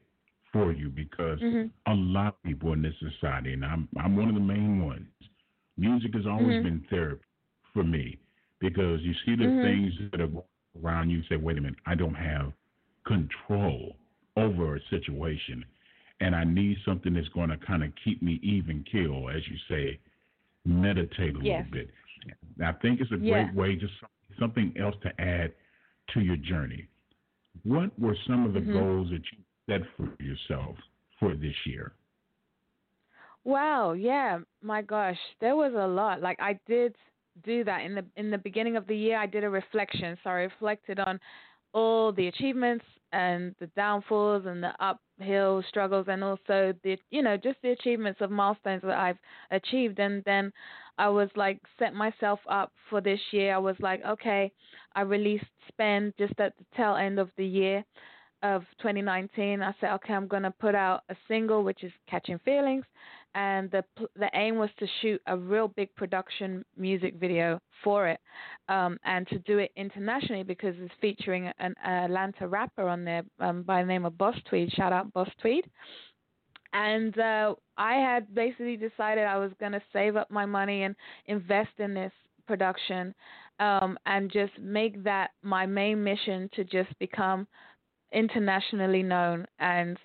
for 0.55 0.73
you, 0.73 0.89
because 0.89 1.39
mm-hmm. 1.41 1.67
a 1.93 1.95
lot 1.95 2.29
of 2.29 2.43
people 2.45 2.73
in 2.73 2.81
this 2.81 2.95
society, 3.01 3.53
and 3.53 3.65
I'm 3.65 3.89
I'm 4.03 4.17
one 4.17 4.29
of 4.29 4.35
the 4.35 4.41
main 4.41 4.87
ones. 4.87 5.09
Music 5.77 6.15
has 6.15 6.27
always 6.27 6.57
mm-hmm. 6.57 6.63
been 6.63 6.85
therapy 6.89 7.25
for 7.75 7.83
me 7.83 8.19
because 8.61 9.01
you 9.03 9.13
see 9.27 9.35
the 9.37 9.45
Mm-hmm. 9.45 9.63
things 9.63 9.93
that 10.13 10.21
are 10.21 10.29
going 10.29 10.45
around 10.83 11.11
you. 11.11 11.23
Say, 11.29 11.37
wait 11.37 11.59
a 11.59 11.61
minute, 11.61 11.79
I 11.85 11.95
don't 11.97 12.15
have 12.15 12.53
control 13.05 13.97
over 14.37 14.77
a 14.77 14.81
situation, 14.89 15.65
and 16.21 16.35
I 16.35 16.45
need 16.45 16.79
something 16.87 17.13
that's 17.13 17.29
going 17.31 17.51
to 17.51 17.59
kind 17.59 17.83
of 17.83 17.91
keep 18.05 18.23
me 18.23 18.39
even 18.43 18.85
keel, 18.91 19.29
as 19.29 19.43
you 19.49 19.57
say, 19.69 19.99
meditate 20.65 21.35
a 21.35 21.39
little 21.39 21.67
bit. 21.71 21.91
I 22.65 22.73
think 22.81 23.01
it's 23.01 23.13
a 23.13 23.19
Yeah. 23.19 23.45
great 23.45 23.55
way, 23.55 23.77
just 23.77 23.93
something 24.39 24.73
else 24.79 24.97
to 25.03 25.21
add 25.21 25.53
to 26.13 26.21
your 26.21 26.37
journey. 26.37 26.87
What 27.65 27.99
were 27.99 28.17
some 28.27 28.47
of 28.47 28.53
the 28.55 28.61
Mhm. 28.61 28.73
goals 28.73 29.11
that 29.11 29.25
you 29.33 29.39
set 29.69 29.81
for 29.97 30.11
yourself 30.23 30.77
for 31.19 31.35
this 31.35 31.55
year? 31.67 31.93
Wow, 33.45 33.93
yeah, 33.93 34.39
my 34.63 34.81
gosh, 34.83 35.19
there 35.41 35.57
was 35.57 35.73
a 35.75 35.87
lot. 35.87 36.23
Like 36.23 36.39
I 36.41 36.59
did 36.67 36.97
do 37.45 37.65
that 37.65 37.83
in 37.83 37.95
the 37.95 38.05
in 38.17 38.31
the 38.31 38.39
beginning 38.39 38.77
of 38.77 38.87
the 38.87 38.97
year. 38.97 39.19
I 39.19 39.27
did 39.27 39.45
a 39.45 39.51
reflection, 39.51 40.17
so 40.25 40.31
I 40.31 40.35
reflected 40.35 40.99
on 40.99 41.21
all 41.73 42.13
the 42.13 42.29
achievements 42.29 42.85
and 43.13 43.55
the 43.61 43.67
downfalls 43.77 44.45
and 44.47 44.63
the 44.63 44.73
uphill 44.81 45.63
struggles, 45.69 46.07
and 46.09 46.25
also 46.25 46.73
the 46.83 46.97
you 47.11 47.23
know 47.23 47.37
just 47.37 47.59
the 47.63 47.73
achievements 47.73 48.21
of 48.23 48.31
milestones 48.31 48.83
that 48.83 48.97
I've 48.99 49.19
achieved. 49.51 49.99
And 49.99 50.23
then 50.25 50.51
I 50.97 51.11
was 51.11 51.29
like 51.37 51.61
set 51.79 51.93
myself 51.93 52.41
up 52.49 52.73
for 52.89 53.03
this 53.03 53.21
year. 53.31 53.55
I 53.55 53.59
was 53.59 53.77
like, 53.79 54.03
okay, 54.07 54.51
I 54.95 55.03
released 55.03 55.45
Spend 55.69 56.15
just 56.19 56.39
at 56.39 56.57
the 56.57 56.65
tail 56.77 56.97
end 56.97 57.19
of 57.19 57.31
the 57.37 57.47
year 57.47 57.85
of 58.45 58.63
2019. 58.79 59.63
I 59.63 59.75
said, 59.81 59.95
okay, 59.95 60.13
I'm 60.13 60.29
gonna 60.29 60.55
put 60.61 60.75
out 60.75 61.03
a 61.09 61.17
single, 61.27 61.65
which 61.65 61.83
is 61.83 61.91
Catching 62.09 62.39
Feelings, 62.41 62.85
and 63.35 63.71
the 63.71 63.83
the 64.17 64.31
aim 64.35 64.57
was 64.57 64.71
to 64.79 64.87
shoot 65.01 65.21
a 65.27 65.37
real 65.37 65.67
big 65.67 65.93
production 65.97 66.65
music 66.77 67.15
video 67.15 67.59
for 67.83 68.07
it, 68.07 68.21
um, 68.69 68.99
and 69.05 69.27
to 69.29 69.39
do 69.41 69.59
it 69.59 69.73
internationally 69.77 70.43
because 70.45 70.75
it's 70.79 70.93
featuring 71.01 71.51
an 71.59 71.75
Atlanta 71.85 72.47
rapper 72.47 72.87
on 72.87 73.05
there 73.05 73.23
um, 73.41 73.63
by 73.63 73.81
the 73.81 73.89
name 73.89 74.05
of 74.05 74.17
Boss 74.19 74.37
Tweed. 74.49 74.71
Shout 74.73 74.93
out 74.93 75.13
Boss 75.13 75.31
Tweed. 75.41 75.65
And 76.75 77.17
uh, 77.19 77.55
I 77.79 77.95
had 77.95 78.35
basically 78.35 78.77
decided 78.77 79.25
I 79.25 79.39
was 79.39 79.53
going 79.61 79.73
to 79.73 79.83
save 79.93 80.17
up 80.17 80.29
my 80.29 80.45
money 80.45 80.83
and 80.83 80.97
invest 81.27 81.71
in 81.79 81.95
this 81.95 82.13
production, 82.49 83.15
um, 83.61 83.97
and 84.07 84.31
just 84.31 84.53
make 84.59 85.03
that 85.05 85.31
my 85.43 85.65
main 85.67 86.03
mission 86.03 86.51
to 86.55 86.65
just 86.65 86.91
become 86.99 87.47
internationally 88.15 89.03
known 89.03 89.47
and 89.59 89.99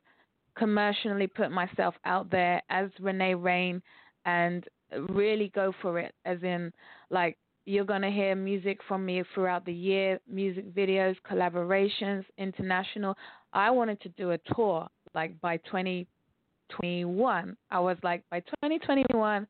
commercially 0.57 1.27
put 1.27 1.51
myself 1.51 1.95
out 2.05 2.29
there 2.29 2.61
as 2.69 2.89
Renae 3.01 3.41
Rain 3.41 3.81
and 4.25 4.65
really 5.09 5.51
go 5.55 5.73
for 5.81 5.97
it 5.99 6.13
as 6.25 6.43
in 6.43 6.73
like 7.09 7.37
you're 7.65 7.85
going 7.85 8.01
to 8.01 8.09
hear 8.09 8.35
music 8.35 8.79
from 8.87 9.05
me 9.05 9.21
throughout 9.33 9.65
the 9.65 9.73
year, 9.73 10.19
music 10.27 10.73
videos, 10.73 11.15
collaborations, 11.29 12.23
international. 12.37 13.15
I 13.53 13.69
wanted 13.69 14.01
to 14.01 14.09
do 14.09 14.31
a 14.31 14.39
tour 14.55 14.87
like 15.13 15.39
by 15.39 15.57
2021. 15.57 17.57
I 17.69 17.79
was 17.79 17.97
like 18.01 18.23
by 18.31 18.39
2021 18.39 19.45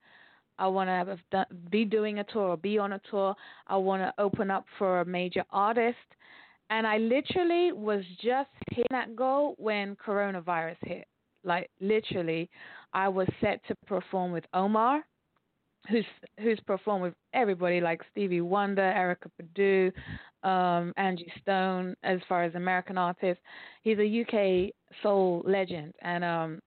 I 0.59 0.67
want 0.67 0.89
to 1.31 1.45
be 1.71 1.85
doing 1.85 2.19
a 2.19 2.23
tour, 2.25 2.49
or 2.49 2.57
be 2.57 2.77
on 2.77 2.93
a 2.93 3.01
tour. 3.09 3.33
I 3.67 3.77
want 3.77 4.01
to 4.01 4.13
open 4.21 4.51
up 4.51 4.65
for 4.77 4.99
a 4.99 5.05
major 5.05 5.43
artist. 5.51 5.97
And 6.69 6.85
I 6.85 6.97
literally 6.97 7.71
was 7.71 8.03
just 8.21 8.49
hitting 8.71 8.85
that 8.91 9.15
goal 9.15 9.55
when 9.57 9.95
coronavirus 9.95 10.77
hit. 10.83 11.07
Like 11.43 11.69
literally, 11.79 12.49
I 12.93 13.07
was 13.07 13.27
set 13.41 13.61
to 13.67 13.75
perform 13.87 14.31
with 14.31 14.43
Omar, 14.53 15.03
who's 15.89 16.05
who's 16.39 16.59
performed 16.67 17.03
with 17.03 17.13
everybody 17.33 17.81
like 17.81 18.01
Stevie 18.11 18.41
Wonder, 18.41 18.81
Erykah 18.81 19.31
Badu, 19.41 20.47
um, 20.47 20.93
Angie 20.97 21.31
Stone. 21.41 21.95
As 22.03 22.19
far 22.27 22.43
as 22.43 22.53
American 22.55 22.97
artists, 22.97 23.41
he's 23.83 23.97
a 23.99 24.21
UK 24.21 24.73
soul 25.01 25.43
legend, 25.45 25.93
and 26.01 26.23
um, 26.23 26.59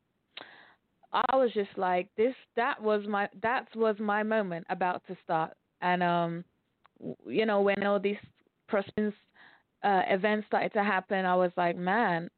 I 1.12 1.36
was 1.36 1.52
just 1.52 1.76
like 1.76 2.08
this. 2.16 2.34
That 2.56 2.82
was 2.82 3.06
my 3.06 3.28
that 3.42 3.66
was 3.76 3.96
my 3.98 4.22
moment 4.22 4.66
about 4.70 5.02
to 5.06 5.16
start, 5.22 5.52
and 5.82 6.02
um, 6.02 6.44
you 7.26 7.46
know 7.46 7.60
when 7.60 7.84
all 7.84 8.00
these 8.00 8.16
prosperous 8.68 9.14
uh, 9.84 10.02
events 10.08 10.46
started 10.46 10.72
to 10.74 10.82
happen, 10.82 11.24
I 11.24 11.34
was 11.36 11.52
like, 11.56 11.76
man, 11.76 12.28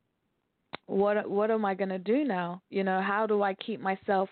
what 0.87 1.29
what 1.29 1.51
am 1.51 1.65
I 1.65 1.75
gonna 1.75 1.99
do 1.99 2.25
now? 2.25 2.63
You 2.71 2.85
know, 2.85 3.01
how 3.01 3.27
do 3.27 3.43
I 3.43 3.55
keep 3.55 3.81
myself 3.81 4.29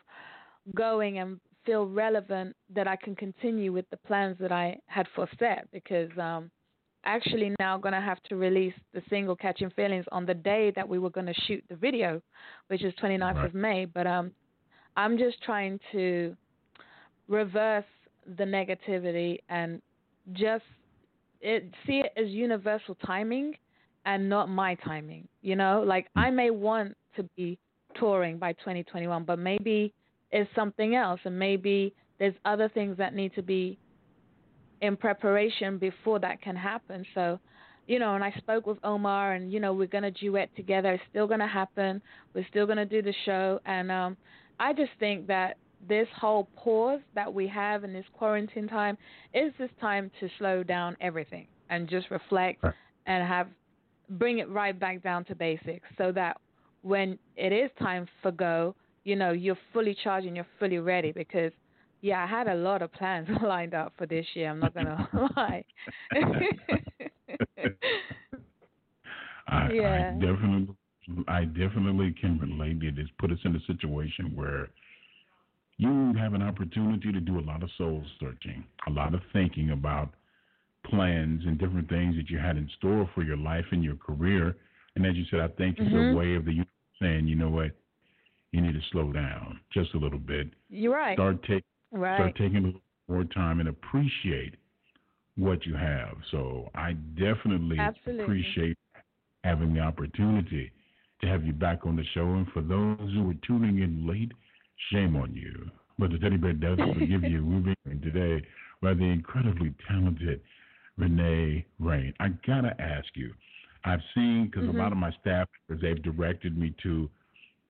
going 0.74 1.18
and 1.18 1.40
feel 1.64 1.86
relevant 1.86 2.56
that 2.74 2.88
I 2.88 2.96
can 2.96 3.14
continue 3.14 3.72
with 3.72 3.88
the 3.90 3.96
plans 3.98 4.36
that 4.40 4.52
I 4.52 4.78
had 4.86 5.06
foreset? 5.16 5.62
Because 5.72 6.10
um, 6.18 6.50
actually 7.04 7.54
now 7.58 7.78
going 7.78 7.94
to 7.94 8.00
have 8.00 8.22
to 8.24 8.36
release 8.36 8.74
the 8.92 9.02
single 9.08 9.36
Catching 9.36 9.70
Feelings 9.70 10.04
on 10.12 10.26
the 10.26 10.34
day 10.34 10.72
that 10.76 10.88
we 10.88 10.98
were 10.98 11.10
going 11.10 11.26
to 11.26 11.34
shoot 11.46 11.64
the 11.68 11.76
video, 11.76 12.20
which 12.68 12.82
is 12.84 12.94
29th 13.02 13.36
Right. 13.36 13.44
of 13.44 13.54
May. 13.54 13.84
But 13.84 14.06
um, 14.06 14.32
I'm 14.96 15.18
just 15.18 15.42
trying 15.42 15.80
to 15.92 16.36
reverse 17.28 17.84
the 18.38 18.44
negativity 18.44 19.38
and 19.48 19.80
just 20.32 20.64
it, 21.42 21.70
see 21.86 22.00
it 22.00 22.12
as 22.16 22.28
universal 22.28 22.96
timing 23.04 23.54
and 24.06 24.28
not 24.28 24.48
my 24.48 24.74
timing. 24.76 25.28
You 25.42 25.56
know, 25.56 25.84
like 25.86 26.08
I 26.16 26.30
may 26.30 26.50
want 26.50 26.96
to 27.16 27.24
be 27.36 27.58
touring 27.98 28.38
by 28.38 28.52
2021, 28.54 29.24
but 29.24 29.38
maybe 29.38 29.92
it's 30.30 30.50
something 30.54 30.94
else, 30.94 31.20
and 31.24 31.38
maybe 31.38 31.92
there's 32.18 32.34
other 32.44 32.68
things 32.68 32.96
that 32.96 33.14
need 33.14 33.34
to 33.34 33.42
be 33.42 33.78
in 34.80 34.96
preparation 34.96 35.78
before 35.78 36.18
that 36.20 36.40
can 36.40 36.56
happen. 36.56 37.04
So, 37.14 37.38
you 37.86 37.98
know, 37.98 38.14
and 38.14 38.24
I 38.24 38.32
spoke 38.38 38.66
with 38.66 38.78
Omar, 38.82 39.34
and 39.34 39.52
you 39.52 39.60
know, 39.60 39.72
we're 39.72 39.86
gonna 39.86 40.10
duet 40.10 40.48
together. 40.56 40.92
It's 40.92 41.02
still 41.10 41.26
gonna 41.26 41.48
happen. 41.48 42.00
We're 42.34 42.46
still 42.48 42.66
gonna 42.66 42.86
do 42.86 43.02
the 43.02 43.14
show, 43.24 43.60
and 43.66 43.90
um, 43.90 44.16
I 44.58 44.72
just 44.72 44.92
think 44.98 45.26
that 45.26 45.56
this 45.88 46.08
whole 46.16 46.48
pause 46.56 47.00
that 47.14 47.32
we 47.32 47.46
have 47.48 47.84
in 47.84 47.92
this 47.92 48.04
quarantine 48.12 48.68
time 48.68 48.96
is 49.34 49.52
this 49.58 49.70
time 49.80 50.10
to 50.20 50.28
slow 50.38 50.62
down 50.62 50.96
everything 51.00 51.46
and 51.70 51.88
just 51.88 52.10
reflect 52.10 52.62
Right. 52.62 52.74
and 53.06 53.26
have 53.26 53.48
bring 54.10 54.38
it 54.38 54.48
right 54.50 54.78
back 54.78 55.02
down 55.02 55.24
to 55.24 55.34
basics, 55.34 55.88
so 55.96 56.12
that 56.12 56.36
when 56.82 57.18
it 57.36 57.52
is 57.52 57.70
time 57.78 58.06
for 58.20 58.30
go, 58.30 58.74
you 59.04 59.16
know, 59.16 59.32
you're 59.32 59.58
fully 59.72 59.96
charged 60.04 60.26
and 60.26 60.36
you're 60.36 60.46
fully 60.58 60.78
ready 60.78 61.12
because 61.12 61.52
yeah, 62.02 62.22
I 62.22 62.26
had 62.26 62.48
a 62.48 62.54
lot 62.54 62.82
of 62.82 62.92
plans 62.92 63.28
lined 63.42 63.74
up 63.74 63.92
for 63.96 64.06
this 64.06 64.26
year. 64.34 64.50
I'm 64.50 64.58
not 64.60 64.74
gonna 64.74 65.08
lie. 65.36 65.64
I, 69.48 69.68
Yeah. 69.72 70.10
I 70.10 70.12
definitely, 70.24 70.74
I 71.28 71.44
definitely 71.44 72.14
can 72.20 72.38
relate. 72.38 72.82
It 72.82 72.98
has 72.98 73.08
put 73.18 73.30
us 73.32 73.38
in 73.44 73.54
a 73.56 73.60
situation 73.66 74.32
where 74.34 74.68
you 75.82 76.14
have 76.18 76.34
an 76.34 76.42
opportunity 76.42 77.12
to 77.12 77.20
do 77.20 77.38
a 77.38 77.44
lot 77.50 77.62
of 77.62 77.70
soul 77.76 78.02
searching, 78.20 78.64
a 78.86 78.90
lot 78.90 79.14
of 79.14 79.20
thinking 79.32 79.70
about 79.70 80.10
plans 80.84 81.42
and 81.46 81.58
different 81.58 81.88
things 81.88 82.16
that 82.16 82.28
you 82.30 82.38
had 82.38 82.56
in 82.56 82.68
store 82.78 83.08
for 83.14 83.22
your 83.22 83.36
life 83.36 83.64
and 83.72 83.82
your 83.84 83.96
career. 83.96 84.56
And 84.96 85.06
as 85.06 85.14
you 85.16 85.24
said, 85.30 85.40
I 85.40 85.48
think 85.48 85.78
it's 85.78 85.94
Mhm. 85.94 86.12
a 86.12 86.16
way 86.16 86.34
of 86.34 86.44
the 86.44 86.52
universe 86.52 86.98
saying, 87.00 87.26
you 87.28 87.36
know 87.36 87.50
what, 87.50 87.72
you 88.52 88.60
need 88.60 88.74
to 88.74 88.82
slow 88.90 89.12
down 89.12 89.60
just 89.70 89.94
a 89.94 89.98
little 89.98 90.18
bit. 90.18 90.48
You're 90.68 90.92
right. 90.94 91.16
Start 91.16 91.42
taking 91.42 91.62
right. 91.92 92.14
start 92.16 92.34
taking 92.36 92.56
a 92.58 92.66
little 92.66 92.82
more 93.08 93.24
time 93.24 93.60
and 93.60 93.68
appreciate 93.68 94.54
what 95.36 95.64
you 95.66 95.74
have. 95.74 96.16
So 96.30 96.70
I 96.74 96.92
definitely 97.14 97.78
Absolutely. 97.78 98.24
appreciate 98.24 98.76
having 99.44 99.74
the 99.74 99.80
opportunity 99.80 100.70
to 101.20 101.26
have 101.26 101.44
you 101.44 101.52
back 101.52 101.86
on 101.86 101.96
the 101.96 102.04
show. 102.14 102.26
And 102.34 102.46
for 102.52 102.60
those 102.62 103.12
who 103.14 103.30
are 103.30 103.46
tuning 103.46 103.78
in 103.78 104.06
late, 104.06 104.32
shame 104.90 105.16
on 105.16 105.34
you. 105.34 105.70
But 105.98 106.10
the 106.10 106.18
teddy 106.18 106.36
bear 106.36 106.52
does 106.52 106.78
forgive 106.78 107.22
you. 107.24 107.44
We're 107.44 107.74
being 107.84 108.00
today 108.00 108.46
by 108.80 108.94
the 108.94 109.04
incredibly 109.04 109.74
talented 109.88 110.40
Renae 110.98 111.64
Rain. 111.78 112.12
I 112.20 112.28
gotta 112.46 112.74
ask 112.80 113.08
you. 113.14 113.32
I've 113.84 114.00
seen 114.14 114.46
because 114.46 114.68
mm-hmm. 114.68 114.78
a 114.78 114.82
lot 114.82 114.92
of 114.92 114.98
my 114.98 115.12
staff 115.20 115.48
they've 115.68 116.02
directed 116.02 116.56
me 116.56 116.74
to 116.82 117.10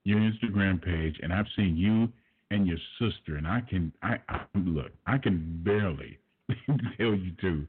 your 0.04 0.18
Instagram 0.18 0.82
page, 0.82 1.16
and 1.22 1.32
I've 1.32 1.46
seen 1.56 1.76
you 1.76 2.08
and 2.50 2.66
your 2.66 2.78
sister, 2.98 3.36
and 3.36 3.46
I 3.46 3.62
can 3.68 3.92
I, 4.02 4.16
I 4.28 4.40
look 4.54 4.92
I 5.06 5.18
can 5.18 5.62
barely 5.64 6.18
tell 6.98 7.14
you 7.14 7.32
two 7.40 7.66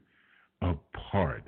apart 0.62 1.44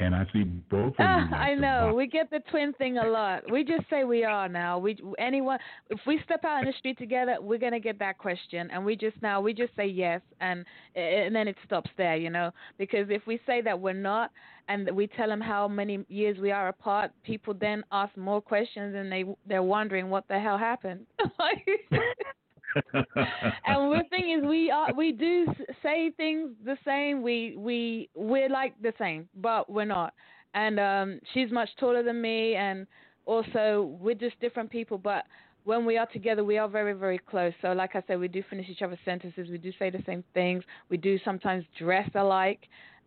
and 0.00 0.14
I 0.14 0.26
see 0.32 0.42
both 0.42 0.94
of 0.94 0.98
you. 0.98 1.04
Uh, 1.04 1.26
like 1.30 1.32
I 1.32 1.54
know 1.54 1.94
we 1.94 2.06
get 2.06 2.30
the 2.30 2.40
twin 2.50 2.72
thing 2.74 2.98
a 2.98 3.06
lot. 3.06 3.48
We 3.50 3.62
just 3.62 3.88
say 3.88 4.04
we 4.04 4.24
are 4.24 4.48
now. 4.48 4.78
We 4.78 4.96
anyone 5.18 5.58
if 5.90 6.00
we 6.06 6.20
step 6.24 6.44
out 6.44 6.60
in 6.60 6.66
the 6.66 6.72
street 6.78 6.98
together, 6.98 7.36
we're 7.40 7.58
gonna 7.58 7.80
get 7.80 7.98
that 8.00 8.18
question, 8.18 8.70
and 8.72 8.84
we 8.84 8.96
just 8.96 9.20
now 9.22 9.40
we 9.40 9.54
just 9.54 9.74
say 9.76 9.86
yes, 9.86 10.20
and 10.40 10.64
and 10.96 11.34
then 11.34 11.46
it 11.46 11.56
stops 11.64 11.90
there, 11.96 12.16
you 12.16 12.30
know. 12.30 12.50
Because 12.76 13.06
if 13.08 13.26
we 13.26 13.40
say 13.46 13.60
that 13.62 13.78
we're 13.78 13.92
not, 13.92 14.32
and 14.68 14.90
we 14.90 15.06
tell 15.06 15.28
them 15.28 15.40
how 15.40 15.68
many 15.68 16.04
years 16.08 16.38
we 16.38 16.50
are 16.50 16.68
apart, 16.68 17.12
people 17.22 17.54
then 17.54 17.84
ask 17.92 18.16
more 18.16 18.40
questions, 18.40 18.94
and 18.96 19.10
they 19.12 19.24
they're 19.46 19.62
wondering 19.62 20.10
what 20.10 20.26
the 20.28 20.38
hell 20.38 20.58
happened. 20.58 21.06
and 22.74 23.92
the 23.92 24.02
thing 24.10 24.38
is, 24.38 24.48
we 24.48 24.70
are 24.70 24.92
we 24.94 25.12
do 25.12 25.46
say 25.82 26.10
things 26.16 26.50
the 26.64 26.76
same. 26.84 27.22
We 27.22 27.54
we 27.56 28.08
we're 28.14 28.48
like 28.48 28.74
the 28.82 28.92
same, 28.98 29.28
but 29.36 29.70
we're 29.70 29.84
not. 29.84 30.14
And 30.54 30.78
um, 30.78 31.20
she's 31.32 31.50
much 31.50 31.68
taller 31.80 32.02
than 32.02 32.20
me, 32.20 32.54
and 32.54 32.86
also 33.26 33.96
we're 34.00 34.14
just 34.14 34.38
different 34.40 34.70
people. 34.70 34.98
But 34.98 35.24
when 35.64 35.86
we 35.86 35.96
are 35.96 36.06
together, 36.06 36.44
we 36.44 36.58
are 36.58 36.68
very, 36.68 36.92
very 36.92 37.18
close. 37.18 37.52
So, 37.62 37.72
like 37.72 37.96
I 37.96 38.02
said, 38.06 38.20
we 38.20 38.28
do 38.28 38.42
finish 38.48 38.68
each 38.68 38.82
other's 38.82 38.98
sentences. 39.04 39.48
We 39.50 39.58
do 39.58 39.72
say 39.78 39.90
the 39.90 40.02
same 40.06 40.22
things. 40.34 40.62
We 40.90 40.96
do 40.96 41.18
sometimes 41.24 41.64
dress 41.78 42.08
alike. 42.14 42.60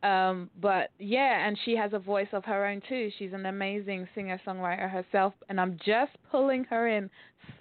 Um, 0.04 0.50
but 0.62 0.92
yeah, 1.00 1.48
and 1.48 1.58
she 1.66 1.76
has 1.76 1.94
a 1.94 2.00
voice 2.00 2.28
of 2.32 2.46
her 2.46 2.66
own 2.68 2.82
too. 2.88 3.10
She's 3.18 3.34
an 3.34 3.46
amazing 3.48 4.08
singer 4.14 4.40
songwriter 4.46 4.90
herself, 4.90 5.34
and 5.50 5.60
I'm 5.60 5.78
just 5.84 6.12
pulling 6.32 6.64
her 6.66 6.88
in 6.88 7.10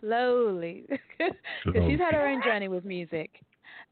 slowly 0.00 0.84
because 0.88 1.34
she's 1.64 1.98
had 1.98 2.14
her 2.14 2.28
own 2.28 2.42
journey 2.42 2.68
with 2.68 2.84
music. 2.84 3.30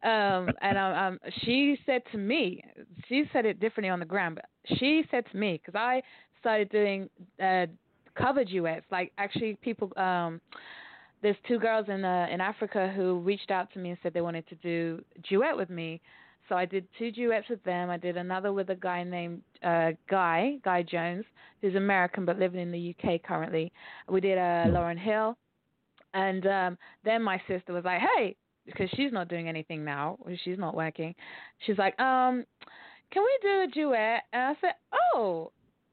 Um, 0.02 0.50
and 0.60 0.76
um, 0.76 0.92
um, 0.92 1.18
she 1.44 1.78
said 1.86 2.02
to 2.12 2.18
me, 2.18 2.62
she 3.08 3.24
said 3.32 3.46
it 3.46 3.60
differently 3.60 3.88
on 3.88 4.00
the 4.00 4.04
ground, 4.04 4.36
but 4.36 4.76
she 4.78 5.04
said 5.10 5.24
to 5.30 5.36
me 5.36 5.60
because 5.64 5.78
I 5.78 6.02
started 6.40 6.68
doing 6.68 7.08
uh, 7.42 7.66
cover 8.14 8.44
duets, 8.44 8.84
like 8.90 9.12
actually 9.16 9.56
people. 9.62 9.90
Um, 9.96 10.40
there's 11.22 11.36
two 11.48 11.58
girls 11.58 11.86
in 11.88 12.04
uh, 12.04 12.26
in 12.30 12.42
Africa 12.42 12.92
who 12.94 13.20
reached 13.20 13.50
out 13.50 13.72
to 13.72 13.78
me 13.78 13.90
and 13.90 13.98
said 14.02 14.12
they 14.12 14.20
wanted 14.20 14.46
to 14.48 14.54
do 14.56 15.02
duet 15.30 15.56
with 15.56 15.70
me 15.70 16.02
so 16.48 16.54
I 16.54 16.64
did 16.64 16.86
two 16.98 17.10
duets 17.10 17.48
with 17.48 17.62
them. 17.64 17.90
I 17.90 17.96
did 17.96 18.16
another 18.16 18.52
with 18.52 18.70
a 18.70 18.74
guy 18.74 19.02
named 19.02 19.42
uh, 19.62 19.92
Guy, 20.10 20.58
Guy 20.64 20.82
Jones, 20.82 21.24
who's 21.60 21.74
American 21.74 22.24
but 22.24 22.38
living 22.38 22.60
in 22.60 22.70
the 22.70 22.94
UK 22.94 23.22
currently. 23.22 23.72
We 24.08 24.20
did 24.20 24.38
uh. 24.38 24.66
Lauryn 24.68 24.98
Hill. 24.98 25.36
And 26.12 26.46
um, 26.46 26.78
then 27.04 27.22
my 27.22 27.40
sister 27.48 27.72
was 27.72 27.84
like, 27.84 28.00
hey, 28.00 28.36
because 28.66 28.88
she's 28.94 29.12
not 29.12 29.28
doing 29.28 29.48
anything 29.48 29.84
now, 29.84 30.16
she's 30.44 30.58
not 30.58 30.76
working. 30.76 31.14
She's 31.66 31.76
like, 31.76 31.98
um, 31.98 32.44
can 33.10 33.22
we 33.22 33.38
do 33.42 33.62
a 33.62 33.66
duet? 33.72 34.22
And 34.32 34.42
I 34.42 34.54
said, 34.60 34.74
oh, 35.12 35.50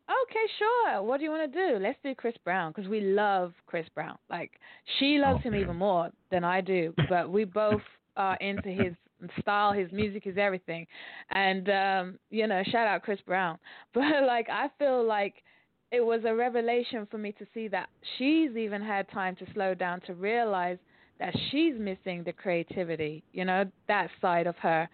okay, 0.10 0.46
sure. 0.60 1.04
What 1.04 1.18
do 1.18 1.24
you 1.24 1.32
want 1.32 1.52
to 1.52 1.60
do? 1.60 1.80
Let's 1.84 1.98
do 2.04 2.14
Chris 2.16 2.36
Brown 2.44 2.72
because 2.76 2.90
we 2.90 3.02
love 3.02 3.54
Chris 3.66 3.88
Brown. 3.96 4.18
Like 4.30 4.52
she 5.00 5.18
loves 5.18 5.40
okay. 5.40 5.50
him 5.50 5.56
even 5.56 5.76
more 5.76 6.10
than 6.30 6.44
I 6.44 6.62
do, 6.62 6.94
but 7.10 7.30
we 7.30 7.46
both 7.46 7.82
are 8.16 8.36
into 8.38 8.70
his 8.70 8.94
style, 9.40 9.74
his 9.74 9.92
music, 9.92 10.24
his 10.24 10.38
everything. 10.38 10.86
And 11.32 11.70
um, 11.70 12.20
you 12.30 12.48
know, 12.48 12.62
shout 12.72 12.88
out 12.88 13.04
Chris 13.04 13.20
Brown. 13.26 13.58
But 13.94 14.24
like 14.26 14.48
I 14.50 14.68
feel 14.80 15.06
like 15.06 15.36
it 15.92 16.02
was 16.02 16.22
a 16.26 16.34
revelation 16.34 17.08
for 17.12 17.18
me 17.18 17.34
to 17.34 17.46
see 17.54 17.68
that 17.68 17.90
she's 18.18 18.56
even 18.56 18.82
had 18.82 19.10
time 19.12 19.36
to 19.38 19.46
slow 19.54 19.74
down 19.74 20.00
to 20.02 20.14
realize 20.14 20.78
that 21.20 21.36
she's 21.52 21.74
missing 21.78 22.24
the 22.24 22.32
creativity, 22.32 23.24
you 23.34 23.46
know, 23.46 23.66
that 23.88 24.10
side 24.22 24.48
of 24.48 24.56
her. 24.58 24.90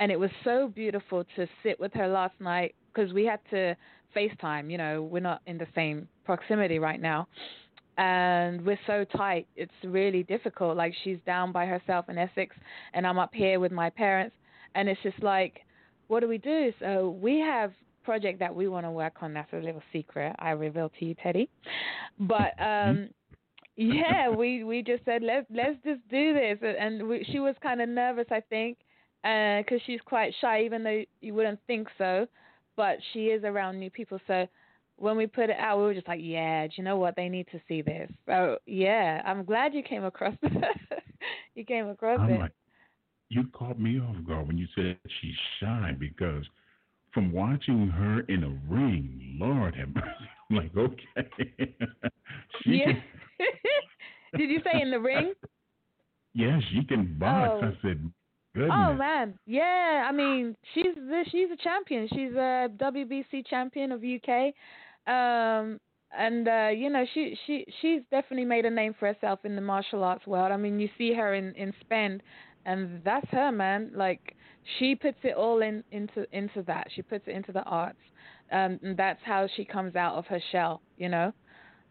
And 0.00 0.10
it 0.10 0.18
was 0.18 0.30
so 0.44 0.72
beautiful 0.74 1.24
to 1.36 1.46
sit 1.62 1.78
with 1.78 1.92
her 1.94 2.08
last 2.08 2.34
night 2.40 2.74
because 2.92 3.12
we 3.12 3.24
had 3.24 3.40
to 3.50 3.76
FaceTime, 4.16 4.70
you 4.70 4.78
know, 4.78 5.02
we're 5.02 5.20
not 5.20 5.42
in 5.46 5.58
the 5.58 5.66
same 5.74 6.08
proximity 6.24 6.78
right 6.78 7.00
now 7.00 7.28
and 7.98 8.64
we're 8.64 8.78
so 8.86 9.04
tight. 9.16 9.46
It's 9.56 9.72
really 9.84 10.22
difficult. 10.22 10.76
Like 10.76 10.94
she's 11.04 11.18
down 11.26 11.52
by 11.52 11.66
herself 11.66 12.08
in 12.08 12.16
Essex, 12.16 12.56
and 12.94 13.06
I'm 13.06 13.18
up 13.18 13.34
here 13.34 13.60
with 13.60 13.72
my 13.72 13.90
parents, 13.90 14.34
and 14.74 14.88
it's 14.88 15.02
just 15.02 15.22
like, 15.22 15.60
what 16.06 16.20
do 16.20 16.28
we 16.28 16.38
do? 16.38 16.72
So 16.80 17.18
we 17.20 17.40
have 17.40 17.72
project 18.04 18.38
that 18.38 18.54
we 18.54 18.68
want 18.68 18.86
to 18.86 18.90
work 18.90 19.16
on. 19.20 19.34
That's 19.34 19.52
a 19.52 19.56
little 19.56 19.82
secret 19.92 20.34
I 20.38 20.52
reveal 20.52 20.90
to 20.98 21.04
you, 21.04 21.14
Teddy. 21.22 21.50
But 22.20 22.54
um, 22.58 23.10
yeah, 23.76 24.30
we 24.30 24.64
we 24.64 24.82
just 24.82 25.04
said 25.04 25.22
let's 25.22 25.46
let's 25.50 25.76
just 25.84 26.00
do 26.08 26.32
this, 26.32 26.58
and 26.62 27.06
we, 27.06 27.26
she 27.30 27.40
was 27.40 27.56
kind 27.62 27.82
of 27.82 27.88
nervous, 27.88 28.26
I 28.30 28.40
think, 28.48 28.78
because 29.22 29.80
uh, 29.80 29.84
she's 29.86 30.00
quite 30.04 30.32
shy, 30.40 30.62
even 30.64 30.84
though 30.84 31.02
you 31.20 31.34
wouldn't 31.34 31.60
think 31.66 31.88
so. 31.98 32.26
But 32.76 32.98
she 33.12 33.24
is 33.24 33.42
around 33.42 33.80
new 33.80 33.90
people, 33.90 34.20
so 34.28 34.46
when 34.98 35.16
we 35.16 35.26
put 35.26 35.50
it 35.50 35.56
out, 35.58 35.78
we 35.78 35.84
were 35.84 35.94
just 35.94 36.08
like, 36.08 36.20
yeah, 36.22 36.66
do 36.66 36.72
you 36.76 36.84
know 36.84 36.96
what? 36.96 37.16
They 37.16 37.28
need 37.28 37.46
to 37.52 37.60
see 37.68 37.82
this. 37.82 38.10
So 38.26 38.58
yeah, 38.66 39.22
I'm 39.24 39.44
glad 39.44 39.74
you 39.74 39.82
came 39.82 40.04
across 40.04 40.34
it. 40.42 40.76
you 41.54 41.64
came 41.64 41.88
across 41.88 42.18
I'm 42.20 42.30
it. 42.30 42.40
Like, 42.40 42.52
you 43.28 43.44
caught 43.52 43.78
me 43.78 44.00
off 44.00 44.16
guard 44.26 44.48
when 44.48 44.58
you 44.58 44.66
said 44.74 44.96
she's 45.20 45.34
shy 45.60 45.94
because 45.98 46.44
from 47.12 47.32
watching 47.32 47.88
her 47.88 48.20
in 48.28 48.44
a 48.44 48.72
ring, 48.72 49.38
Lord 49.40 49.74
have 49.76 49.94
mercy, 49.94 50.08
I'm 50.50 50.56
like, 50.56 50.76
okay. 50.76 51.74
yeah. 52.66 52.84
Can... 52.86 53.02
Did 54.36 54.50
you 54.50 54.60
say 54.64 54.80
in 54.80 54.90
the 54.90 55.00
ring? 55.00 55.32
Yes, 56.34 56.62
she 56.70 56.84
can 56.84 57.18
box. 57.18 57.62
Oh. 57.62 57.66
I 57.66 57.72
said, 57.82 58.00
oh, 58.04 58.10
Goodness. 58.54 58.72
Oh 58.74 58.94
man, 58.94 59.38
yeah. 59.46 60.06
I 60.08 60.12
mean, 60.12 60.56
she's 60.74 60.94
she's 61.30 61.48
a 61.52 61.56
champion. 61.62 62.08
She's 62.08 62.32
a 62.32 62.68
WBC 62.76 63.46
champion 63.48 63.92
of 63.92 64.02
UK. 64.02 64.54
Um, 65.08 65.80
and 66.16 66.48
uh, 66.48 66.68
you 66.68 66.90
know, 66.90 67.04
she 67.14 67.36
she 67.46 67.66
she's 67.80 68.00
definitely 68.10 68.44
made 68.44 68.64
a 68.64 68.70
name 68.70 68.94
for 68.98 69.12
herself 69.12 69.40
in 69.44 69.56
the 69.56 69.62
martial 69.62 70.04
arts 70.04 70.26
world. 70.26 70.52
I 70.52 70.56
mean, 70.56 70.78
you 70.78 70.88
see 70.96 71.12
her 71.14 71.34
in 71.34 71.54
in 71.54 71.72
Spend, 71.80 72.22
and 72.66 73.02
that's 73.04 73.28
her, 73.30 73.50
man. 73.50 73.90
Like 73.94 74.36
she 74.78 74.94
puts 74.94 75.18
it 75.22 75.34
all 75.34 75.62
in 75.62 75.82
into 75.90 76.26
into 76.36 76.62
that. 76.62 76.88
She 76.94 77.02
puts 77.02 77.24
it 77.26 77.32
into 77.32 77.52
the 77.52 77.62
arts, 77.62 77.98
um, 78.52 78.78
and 78.82 78.96
that's 78.96 79.20
how 79.24 79.48
she 79.56 79.64
comes 79.64 79.96
out 79.96 80.14
of 80.16 80.26
her 80.26 80.40
shell. 80.52 80.82
You 80.96 81.08
know. 81.08 81.32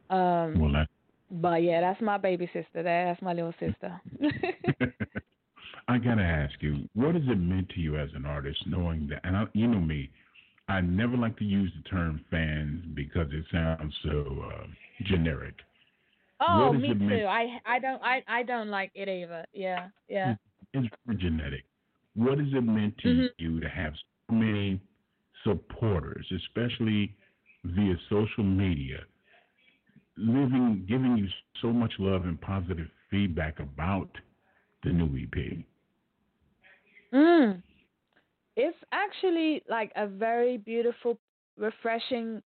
Um, 0.09 0.59
well, 0.59 0.71
that... 0.73 0.87
But 1.29 1.63
yeah, 1.63 1.81
that's 1.81 2.01
my 2.01 2.17
baby 2.17 2.45
sister. 2.47 2.83
There, 2.83 3.05
that's 3.05 3.21
my 3.21 3.33
little 3.33 3.53
sister. 3.59 3.99
I 5.87 5.97
gotta 5.97 6.23
ask 6.23 6.53
you, 6.61 6.89
what 6.95 7.15
has 7.15 7.23
it 7.27 7.39
meant 7.39 7.69
to 7.69 7.79
you 7.79 7.97
as 7.97 8.09
an 8.13 8.25
artist, 8.25 8.59
knowing 8.65 9.07
that? 9.07 9.21
And 9.23 9.37
I, 9.37 9.45
you 9.53 9.67
know 9.67 9.79
me, 9.79 10.09
I 10.69 10.81
never 10.81 11.15
like 11.15 11.37
to 11.37 11.45
use 11.45 11.71
the 11.75 11.89
term 11.89 12.23
fans 12.29 12.83
because 12.93 13.27
it 13.31 13.45
sounds 13.51 13.93
so 14.03 14.43
uh, 14.51 14.65
generic. 15.05 15.53
Oh, 16.39 16.73
me 16.73 16.93
too. 16.93 17.25
I 17.25 17.59
I 17.65 17.79
don't 17.79 18.01
I 18.03 18.21
I 18.27 18.43
don't 18.43 18.69
like 18.69 18.91
it 18.93 19.07
either. 19.07 19.45
Yeah, 19.53 19.87
yeah. 20.07 20.35
It's 20.73 20.87
genetic. 21.17 21.63
What 22.15 22.37
has 22.37 22.47
it 22.51 22.61
meant 22.61 22.97
to 22.99 23.07
mm-hmm. 23.07 23.25
you 23.37 23.59
to 23.59 23.69
have 23.69 23.93
so 24.29 24.35
many 24.35 24.79
supporters, 25.43 26.25
especially 26.35 27.15
via 27.63 27.95
social 28.09 28.43
media, 28.43 28.99
living, 30.17 30.85
giving 30.87 31.17
you 31.17 31.27
so 31.61 31.71
much 31.71 31.93
love 31.97 32.25
and 32.25 32.39
positive 32.41 32.87
feedback 33.09 33.59
about 33.59 34.09
the 34.83 34.91
new 34.91 35.05
EP? 35.05 35.63
Mm 37.13 37.63
it's 38.57 38.77
actually 38.91 39.63
like 39.69 39.91
a 39.95 40.07
very 40.07 40.57
beautiful, 40.57 41.17
refreshing 41.57 42.41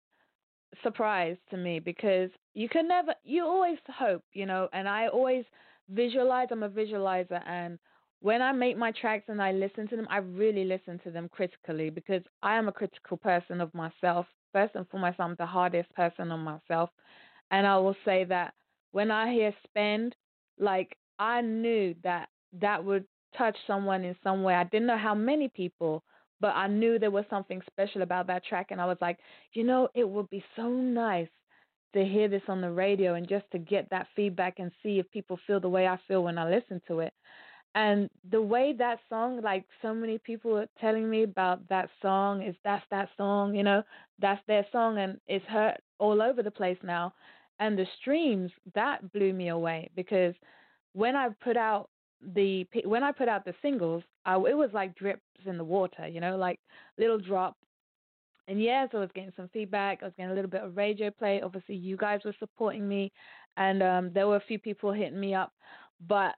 surprise 0.82 1.36
to 1.50 1.56
me 1.56 1.80
because 1.80 2.30
you 2.54 2.68
can 2.68 2.86
never, 2.88 3.12
you 3.24 3.44
always 3.44 3.78
hope, 3.88 4.22
you 4.32 4.46
know, 4.46 4.68
and 4.72 4.88
I 4.88 5.08
always 5.08 5.44
visualize. 5.90 6.48
I'm 6.50 6.62
a 6.62 6.68
visualizer, 6.68 7.42
and 7.46 7.78
when 8.20 8.40
I 8.40 8.52
make 8.52 8.78
my 8.78 8.92
tracks 8.92 9.24
and 9.28 9.42
I 9.42 9.52
listen 9.52 9.88
to 9.88 9.96
them, 9.96 10.06
I 10.08 10.18
really 10.18 10.64
listen 10.64 11.00
to 11.04 11.10
them 11.10 11.28
critically 11.28 11.90
because 11.90 12.22
I 12.42 12.56
am 12.56 12.68
a 12.68 12.72
critical 12.72 13.16
person 13.16 13.60
of 13.60 13.74
myself. 13.74 14.26
First 14.52 14.76
and 14.76 14.88
foremost, 14.88 15.20
I'm 15.20 15.34
the 15.38 15.46
hardest 15.46 15.92
person 15.94 16.30
on 16.30 16.40
myself. 16.40 16.90
And 17.50 17.66
I 17.66 17.76
will 17.78 17.96
say 18.04 18.24
that 18.24 18.54
when 18.92 19.10
I 19.10 19.32
hear 19.32 19.52
spend, 19.64 20.14
like 20.58 20.96
I 21.18 21.40
knew 21.40 21.94
that 22.04 22.28
that 22.60 22.82
would 22.82 23.04
touch 23.38 23.56
someone 23.66 24.04
in 24.04 24.16
some 24.22 24.42
way. 24.42 24.54
I 24.54 24.64
didn't 24.64 24.86
know 24.86 24.98
how 24.98 25.14
many 25.14 25.48
people, 25.48 26.02
but 26.40 26.54
I 26.54 26.68
knew 26.68 26.98
there 26.98 27.10
was 27.10 27.24
something 27.30 27.62
special 27.70 28.02
about 28.02 28.26
that 28.28 28.44
track. 28.44 28.68
And 28.70 28.80
I 28.80 28.86
was 28.86 28.98
like, 29.00 29.18
you 29.52 29.64
know, 29.64 29.88
it 29.94 30.08
would 30.08 30.28
be 30.30 30.44
so 30.54 30.68
nice 30.68 31.28
to 31.94 32.04
hear 32.04 32.28
this 32.28 32.42
on 32.48 32.60
the 32.60 32.70
radio 32.70 33.14
and 33.14 33.28
just 33.28 33.50
to 33.52 33.58
get 33.58 33.88
that 33.90 34.08
feedback 34.14 34.58
and 34.58 34.70
see 34.82 34.98
if 34.98 35.10
people 35.10 35.38
feel 35.46 35.60
the 35.60 35.68
way 35.68 35.86
I 35.86 35.98
feel 36.06 36.24
when 36.24 36.38
I 36.38 36.48
listen 36.48 36.80
to 36.88 37.00
it. 37.00 37.12
And 37.74 38.08
the 38.30 38.40
way 38.40 38.74
that 38.78 39.00
song, 39.08 39.42
like 39.42 39.66
so 39.82 39.94
many 39.94 40.18
people 40.18 40.56
are 40.56 40.68
telling 40.80 41.10
me 41.10 41.24
about 41.24 41.68
that 41.68 41.90
song, 42.00 42.42
is 42.42 42.54
that's 42.64 42.84
that 42.90 43.10
song, 43.18 43.54
you 43.54 43.62
know, 43.62 43.82
that's 44.18 44.40
their 44.48 44.66
song, 44.72 44.98
and 44.98 45.20
it's 45.26 45.44
heard 45.44 45.76
all 45.98 46.22
over 46.22 46.42
the 46.42 46.50
place 46.50 46.78
now. 46.82 47.12
And 47.60 47.78
the 47.78 47.86
streams 48.00 48.50
that 48.74 49.12
blew 49.12 49.32
me 49.34 49.48
away 49.48 49.90
because 49.94 50.34
when 50.94 51.16
I 51.16 51.28
put 51.44 51.58
out 51.58 51.90
the 52.34 52.66
when 52.84 53.02
I 53.02 53.12
put 53.12 53.28
out 53.28 53.44
the 53.44 53.54
singles, 53.62 54.02
I, 54.24 54.34
it 54.34 54.56
was 54.56 54.70
like 54.72 54.94
drips 54.96 55.22
in 55.44 55.58
the 55.58 55.64
water, 55.64 56.06
you 56.06 56.20
know, 56.20 56.36
like 56.36 56.58
little 56.98 57.18
drop. 57.18 57.56
And 58.48 58.62
yes, 58.62 58.90
I 58.92 58.98
was 58.98 59.10
getting 59.14 59.32
some 59.36 59.48
feedback. 59.52 59.98
I 60.02 60.06
was 60.06 60.14
getting 60.16 60.30
a 60.30 60.34
little 60.34 60.50
bit 60.50 60.62
of 60.62 60.76
radio 60.76 61.10
play. 61.10 61.40
Obviously, 61.42 61.74
you 61.74 61.96
guys 61.96 62.20
were 62.24 62.34
supporting 62.38 62.86
me, 62.86 63.12
and 63.56 63.82
um, 63.82 64.10
there 64.14 64.28
were 64.28 64.36
a 64.36 64.44
few 64.46 64.58
people 64.58 64.92
hitting 64.92 65.18
me 65.18 65.34
up, 65.34 65.52
but 66.06 66.34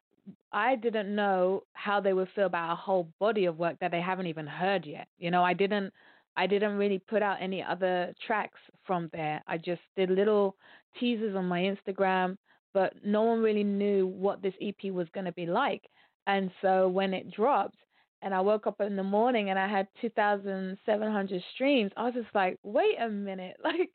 I 0.53 0.77
didn't 0.77 1.15
know 1.15 1.65
how 1.75 2.01
they 2.01 2.13
would 2.13 2.29
feel 2.35 2.47
about 2.47 2.73
a 2.73 2.77
whole 2.77 3.09
body 3.19 3.47
of 3.47 3.59
work 3.59 3.77
that 3.81 3.91
they 3.91 4.01
haven't 4.01 4.27
even 4.27 4.47
heard 4.47 4.87
yet. 4.87 5.07
You 5.19 5.31
know, 5.31 5.43
I 5.43 5.53
didn't 5.53 5.93
I 6.37 6.47
didn't 6.47 6.77
really 6.77 7.01
put 7.01 7.23
out 7.23 7.39
any 7.41 7.63
other 7.63 8.15
tracks 8.25 8.61
from 8.87 9.11
there. 9.13 9.43
I 9.47 9.59
just 9.59 9.83
did 9.97 10.09
little 10.09 10.55
teasers 11.01 11.35
on 11.35 11.47
my 11.47 11.61
Instagram, 11.61 12.37
but 12.75 12.95
no 13.05 13.23
one 13.23 13.41
really 13.41 13.65
knew 13.65 14.07
what 14.07 14.43
this 14.43 14.55
EP 14.61 14.93
was 14.93 15.09
going 15.15 15.27
to 15.27 15.33
be 15.33 15.47
like. 15.47 15.83
And 16.27 16.51
so 16.61 16.89
when 16.89 17.15
it 17.15 17.31
dropped, 17.31 17.79
and 18.21 18.35
I 18.35 18.41
woke 18.41 18.67
up 18.67 18.81
in 18.81 18.97
the 18.97 19.03
morning 19.03 19.51
and 19.51 19.59
I 19.59 19.69
had 19.69 19.87
2,700 20.01 21.43
streams, 21.55 21.93
I 21.97 22.05
was 22.05 22.15
just 22.15 22.35
like, 22.35 22.59
wait 22.63 22.97
a 23.01 23.09
minute, 23.09 23.57
like 23.65 23.91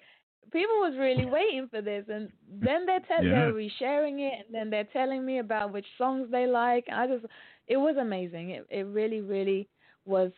people 0.52 0.76
was 0.76 0.96
really 0.98 1.26
waiting 1.26 1.68
for 1.70 1.82
this, 1.82 2.06
and 2.10 2.30
then 2.50 2.86
they're 2.86 3.00
te- 3.00 3.28
yeah. 3.28 3.30
they're 3.30 3.54
resharing 3.54 4.20
it, 4.20 4.46
and 4.46 4.54
then 4.54 4.70
they're 4.70 4.88
telling 4.94 5.26
me 5.26 5.40
about 5.40 5.74
which 5.74 5.86
songs 5.98 6.28
they 6.32 6.48
like. 6.48 6.86
I 6.92 7.08
just, 7.08 7.26
it 7.68 7.78
was 7.78 7.96
amazing. 8.00 8.52
It 8.52 8.68
it 8.70 8.84
really 8.84 9.22
really 9.22 9.68
was 10.06 10.32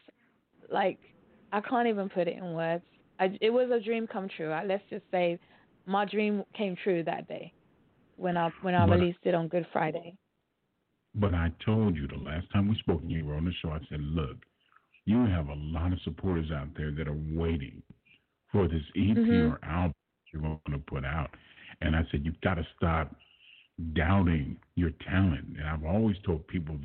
like 0.71 0.99
I 1.51 1.61
can't 1.61 1.87
even 1.87 2.09
put 2.09 2.27
it 2.27 2.37
in 2.37 2.53
words. 2.53 2.83
I, 3.19 3.37
it 3.39 3.49
was 3.49 3.69
a 3.71 3.79
dream 3.79 4.07
come 4.07 4.27
true. 4.35 4.51
I, 4.51 4.65
let's 4.65 4.83
just 4.89 5.05
say 5.11 5.39
my 5.85 6.05
dream 6.05 6.43
came 6.55 6.75
true 6.83 7.03
that 7.03 7.27
day 7.27 7.53
when 8.15 8.37
I 8.37 8.49
when 8.61 8.75
I 8.75 8.85
but, 8.85 8.99
released 8.99 9.19
it 9.23 9.35
on 9.35 9.47
Good 9.47 9.67
Friday. 9.71 10.15
But 11.15 11.33
I 11.33 11.51
told 11.65 11.95
you 11.95 12.07
the 12.07 12.17
last 12.17 12.45
time 12.51 12.67
we 12.67 12.75
spoke 12.79 13.01
and 13.01 13.11
you 13.11 13.25
were 13.25 13.35
on 13.35 13.45
the 13.45 13.53
show, 13.61 13.69
I 13.69 13.79
said, 13.89 14.01
look, 14.01 14.37
you 15.05 15.25
have 15.25 15.47
a 15.47 15.55
lot 15.55 15.93
of 15.93 15.99
supporters 16.03 16.51
out 16.51 16.67
there 16.75 16.91
that 16.91 17.07
are 17.07 17.17
waiting 17.31 17.81
for 18.51 18.67
this 18.67 18.83
EP 18.97 19.15
mm-hmm. 19.15 19.53
or 19.53 19.59
album 19.63 19.93
you're 20.35 20.41
going 20.41 20.59
to 20.71 20.77
put 20.79 21.05
out. 21.05 21.29
And 21.81 21.95
I 21.95 22.01
said, 22.11 22.21
you've 22.23 22.39
got 22.41 22.55
to 22.55 22.67
stop 22.77 23.15
doubting 23.93 24.57
your 24.75 24.91
talent. 25.07 25.45
And 25.57 25.67
I've 25.67 25.85
always 25.85 26.17
told 26.25 26.47
people, 26.47 26.77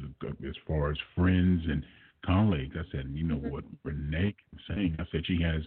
as 0.47 0.55
far 0.67 0.91
as 0.91 0.99
friends 1.17 1.63
and 1.69 1.85
colleagues, 2.25 2.77
I 2.79 2.83
said, 2.93 3.11
you 3.13 3.25
know 3.25 3.37
mm-hmm. 3.37 3.51
what 3.51 3.65
Renae 3.85 4.29
is 4.29 4.61
saying? 4.69 4.97
I 4.99 5.05
said 5.11 5.23
she 5.27 5.41
has 5.43 5.63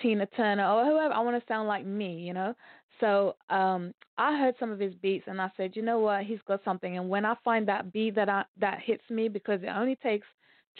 Tina 0.00 0.26
Turner 0.36 0.66
or 0.66 0.84
whoever. 0.84 1.14
I 1.14 1.20
want 1.20 1.40
to 1.40 1.46
sound 1.46 1.68
like 1.68 1.86
me. 1.86 2.18
You 2.20 2.34
know. 2.34 2.54
So 3.00 3.34
um, 3.50 3.92
I 4.18 4.38
heard 4.38 4.54
some 4.60 4.70
of 4.70 4.78
his 4.78 4.94
beats, 4.94 5.24
and 5.26 5.40
I 5.40 5.50
said, 5.56 5.74
you 5.74 5.82
know 5.82 5.98
what, 5.98 6.22
he's 6.22 6.38
got 6.46 6.62
something. 6.64 6.96
And 6.96 7.08
when 7.08 7.24
I 7.24 7.34
find 7.44 7.66
that 7.66 7.92
beat 7.92 8.14
that 8.14 8.28
I, 8.28 8.44
that 8.60 8.78
hits 8.80 9.02
me, 9.10 9.28
because 9.28 9.60
it 9.64 9.68
only 9.68 9.96
takes 9.96 10.26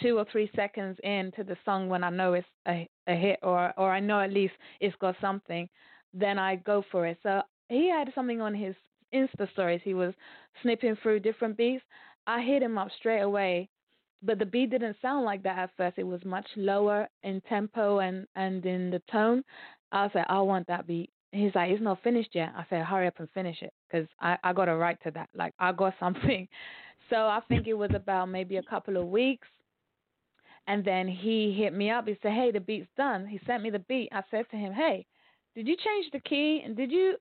two 0.00 0.18
or 0.18 0.26
three 0.30 0.48
seconds 0.54 0.96
into 1.02 1.42
the 1.42 1.56
song 1.64 1.88
when 1.88 2.04
I 2.04 2.10
know 2.10 2.34
it's 2.34 2.46
a, 2.68 2.88
a 3.08 3.14
hit 3.14 3.40
or 3.42 3.72
or 3.76 3.92
I 3.92 4.00
know 4.00 4.20
at 4.20 4.32
least 4.32 4.54
it's 4.80 4.96
got 5.00 5.16
something 5.20 5.68
then 6.14 6.38
I 6.38 6.56
go 6.56 6.84
for 6.90 7.06
it. 7.06 7.18
So 7.22 7.42
he 7.68 7.90
had 7.90 8.12
something 8.14 8.40
on 8.40 8.54
his 8.54 8.74
Insta 9.12 9.50
stories. 9.52 9.80
He 9.84 9.94
was 9.94 10.14
snipping 10.62 10.96
through 11.02 11.20
different 11.20 11.56
beats. 11.56 11.84
I 12.26 12.40
hit 12.40 12.62
him 12.62 12.78
up 12.78 12.88
straight 12.98 13.20
away, 13.20 13.68
but 14.24 14.38
the 14.38 14.46
beat 14.46 14.70
didn't 14.70 14.96
sound 15.02 15.24
like 15.24 15.42
that 15.42 15.58
at 15.58 15.70
first. 15.76 15.98
It 15.98 16.06
was 16.06 16.24
much 16.24 16.46
lower 16.56 17.08
in 17.22 17.40
tempo 17.42 17.98
and 18.00 18.26
and 18.36 18.64
in 18.64 18.90
the 18.90 19.02
tone. 19.10 19.42
I 19.92 20.08
said, 20.12 20.24
I 20.28 20.40
want 20.40 20.66
that 20.68 20.86
beat. 20.86 21.10
He's 21.32 21.54
like, 21.54 21.70
it's 21.70 21.82
not 21.82 22.02
finished 22.02 22.30
yet. 22.32 22.52
I 22.56 22.64
said, 22.70 22.84
hurry 22.84 23.06
up 23.06 23.18
and 23.18 23.28
finish 23.30 23.60
it, 23.62 23.72
cause 23.90 24.06
I 24.20 24.36
I 24.42 24.52
got 24.52 24.68
a 24.68 24.76
right 24.76 24.98
to 25.04 25.10
that. 25.12 25.28
Like 25.34 25.54
I 25.58 25.72
got 25.72 25.94
something. 26.00 26.48
So 27.10 27.16
I 27.16 27.40
think 27.48 27.66
it 27.66 27.74
was 27.74 27.90
about 27.94 28.30
maybe 28.30 28.56
a 28.56 28.62
couple 28.62 28.96
of 28.96 29.08
weeks. 29.08 29.46
And 30.66 30.82
then 30.82 31.06
he 31.06 31.52
hit 31.52 31.74
me 31.74 31.90
up. 31.90 32.08
He 32.08 32.16
said, 32.22 32.32
"Hey, 32.32 32.50
the 32.50 32.60
beat's 32.60 32.88
done." 32.96 33.26
He 33.26 33.38
sent 33.46 33.62
me 33.62 33.68
the 33.68 33.80
beat. 33.80 34.08
I 34.10 34.22
said 34.30 34.46
to 34.52 34.56
him, 34.56 34.72
"Hey, 34.72 35.04
did 35.54 35.68
you 35.68 35.76
change 35.76 36.10
the 36.12 36.20
key 36.20 36.62
and 36.64 36.74
did 36.74 36.90
you 36.90 37.16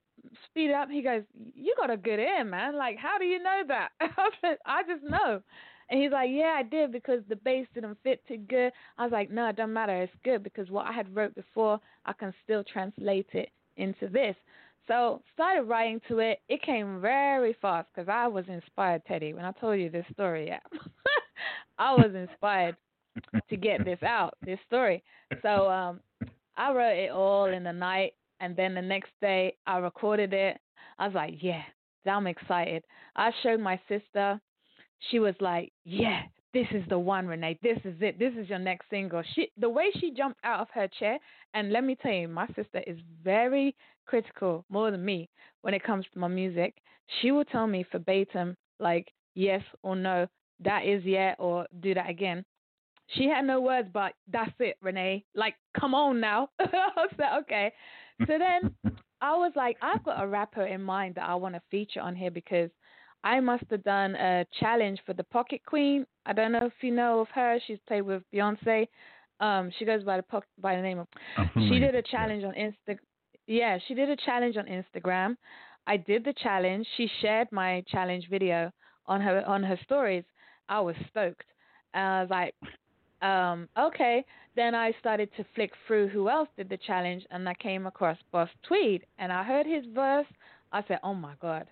speed 0.46 0.72
up? 0.72 0.90
He 0.90 1.02
goes, 1.02 1.24
you 1.54 1.76
got 1.78 1.92
a 1.92 1.98
good 1.98 2.20
ear, 2.20 2.44
man. 2.44 2.76
Like, 2.76 2.98
how 2.98 3.18
do 3.18 3.26
you 3.26 3.42
know 3.42 3.62
that? 3.68 3.90
I 4.02 4.30
said, 4.42 4.58
I 4.66 4.84
just 4.84 5.04
know. 5.04 5.42
And 5.90 6.02
he's 6.02 6.12
like, 6.12 6.30
yeah, 6.32 6.56
I 6.58 6.64
did 6.64 6.92
because 6.92 7.22
the 7.30 7.36
bass 7.36 7.68
didn't 7.74 7.98
fit 8.04 8.22
too 8.28 8.38
good. 8.38 8.72
I 8.98 9.04
was 9.04 9.12
like, 9.12 9.30
no, 9.30 9.48
it 9.50 9.56
doesn't 9.56 9.74
matter. 9.74 10.02
It's 10.02 10.14
good 10.24 10.44
because 10.44 10.70
what 10.70 10.88
I 10.88 10.92
had 10.92 11.14
wrote 11.16 11.36
before, 11.36 11.80
I 12.06 12.14
can 12.14 12.34
still 12.44 12.64
translate 12.64 13.30
it 13.34 13.50
into 13.78 14.08
this. 14.08 14.36
So 14.88 15.22
started 15.34 15.64
writing 15.64 16.02
to 16.10 16.20
it. 16.20 16.40
It 16.50 16.62
came 16.62 17.00
very 17.00 17.56
fast 17.62 17.88
because 17.94 18.10
I 18.10 18.28
was 18.28 18.46
inspired, 18.48 19.04
Teddy. 19.08 19.34
When 19.34 19.46
I 19.46 19.52
told 19.54 19.80
you 19.80 19.90
this 19.90 20.06
story, 20.12 20.48
yeah, 20.48 20.60
I 21.78 21.94
was 21.94 22.12
inspired 22.14 22.76
to 23.50 23.58
get 23.58 23.86
this 23.86 24.02
out, 24.04 24.34
this 24.46 24.60
story. 24.68 25.04
So 25.42 25.70
um, 25.70 26.02
I 26.58 26.74
wrote 26.74 26.98
it 26.98 27.12
all 27.12 27.46
in 27.46 27.64
the 27.64 27.72
night 27.72 28.14
and 28.44 28.58
then 28.58 28.74
the 28.76 28.82
next 28.82 29.12
day, 29.22 29.56
I 29.66 29.78
recorded 29.78 30.34
it. 30.34 30.60
I 31.00 31.08
was 31.08 31.16
like, 31.16 31.36
yeah, 31.42 31.62
I'm 32.06 32.28
excited. 32.28 32.84
I 33.16 33.32
showed 33.42 33.62
my 33.62 33.80
sister. 33.88 34.40
She 35.10 35.20
was 35.20 35.36
like, 35.40 35.72
yeah, 35.86 36.22
this 36.54 36.68
is 36.72 36.84
the 36.88 37.00
one, 37.00 37.26
Renae. 37.28 37.60
This 37.62 37.80
is 37.84 37.96
it. 38.02 38.20
This 38.20 38.34
is 38.38 38.50
your 38.50 38.60
next 38.60 38.90
single. 38.90 39.24
She, 39.34 39.50
the 39.58 39.70
way 39.70 39.86
she 40.00 40.12
jumped 40.12 40.40
out 40.44 40.60
of 40.60 40.68
her 40.74 40.88
chair, 40.88 41.18
and 41.54 41.72
let 41.72 41.84
me 41.84 41.96
tell 41.96 42.12
you, 42.12 42.28
my 42.28 42.48
sister 42.48 42.82
is 42.86 42.98
very 43.24 43.76
critical, 44.06 44.66
more 44.70 44.92
than 44.92 45.04
me, 45.04 45.30
when 45.62 45.74
it 45.74 45.84
comes 45.84 46.06
to 46.14 46.20
my 46.20 46.28
music. 46.28 46.76
She 47.22 47.32
will 47.32 47.46
tell 47.46 47.68
me 47.68 47.86
verbatim, 47.92 48.56
like 48.80 49.12
yes 49.36 49.62
or 49.82 49.96
no, 49.96 50.28
that 50.64 50.86
is 50.86 51.04
yeah, 51.04 51.36
or 51.40 51.68
do 51.82 51.94
that 51.94 52.10
again. 52.10 52.46
She 53.08 53.26
had 53.28 53.46
no 53.46 53.60
words, 53.60 53.90
but 53.94 54.14
that's 54.32 54.54
it, 54.60 54.78
Renae. 54.84 55.24
Like, 55.36 55.56
come 55.80 55.94
on 55.94 56.20
now. 56.20 56.50
I 56.60 57.08
said, 57.18 57.38
okay. 57.42 57.74
So 58.28 58.38
then 58.38 58.74
I 59.22 59.36
was 59.36 59.52
like, 59.56 59.78
I've 59.82 60.04
got 60.04 60.24
a 60.24 60.28
rapper 60.28 60.66
in 60.66 60.82
mind 60.82 61.16
that 61.16 61.28
I 61.28 61.36
want 61.36 61.56
to 61.56 61.62
feature 61.70 62.00
on 62.00 62.16
here 62.16 62.32
because 62.32 62.70
I 63.24 63.40
must 63.40 63.64
have 63.72 63.84
done 63.84 64.16
a 64.16 64.46
challenge 64.60 65.00
for 65.06 65.14
the 65.14 65.24
Pocket 65.24 65.62
Queen. 65.66 66.06
I 66.26 66.34
don't 66.34 66.52
know 66.52 66.66
if 66.66 66.74
you 66.82 66.92
know 66.92 67.20
of 67.22 67.30
her. 67.30 67.58
She's 67.66 67.80
played 67.88 68.02
with 68.02 68.24
Beyonce. 68.34 68.88
Um, 69.40 69.72
she 69.78 69.86
goes 69.86 70.04
by 70.04 70.18
the 70.18 70.24
po- 70.24 70.44
by 70.60 70.76
the 70.76 70.82
name 70.82 71.00
of. 71.00 71.08
She 71.56 71.80
did 71.80 71.96
a 71.96 72.02
challenge 72.02 72.44
on 72.44 72.54
Insta. 72.54 72.98
Yeah, 73.48 73.78
she 73.88 73.94
did 73.94 74.10
a 74.10 74.16
challenge 74.16 74.58
on 74.58 74.66
Instagram. 74.66 75.38
I 75.88 75.98
did 75.98 76.24
the 76.24 76.34
challenge. 76.34 76.88
She 76.98 77.10
shared 77.22 77.50
my 77.52 77.84
challenge 77.88 78.28
video 78.30 78.72
on 79.08 79.22
her 79.22 79.44
on 79.48 79.64
her 79.64 79.78
stories. 79.84 80.24
I 80.70 80.80
was 80.80 80.96
stoked. 81.10 81.46
And 81.94 82.04
I 82.04 82.22
was 82.22 82.30
like, 82.30 82.56
um, 83.22 83.70
okay. 83.78 84.26
Then 84.56 84.76
I 84.76 84.94
started 85.00 85.30
to 85.38 85.46
flick 85.56 85.72
through 85.88 86.10
who 86.10 86.30
else 86.30 86.50
did 86.58 86.70
the 86.70 86.78
challenge, 86.78 87.26
and 87.32 87.48
I 87.50 87.54
came 87.56 87.88
across 87.88 88.18
Boss 88.32 88.50
Tweed, 88.64 89.06
and 89.18 89.32
I 89.32 89.44
heard 89.44 89.66
his 89.66 89.86
verse. 89.94 90.28
I 90.72 90.84
said, 90.88 91.00
oh 91.04 91.14
my 91.14 91.34
god, 91.42 91.68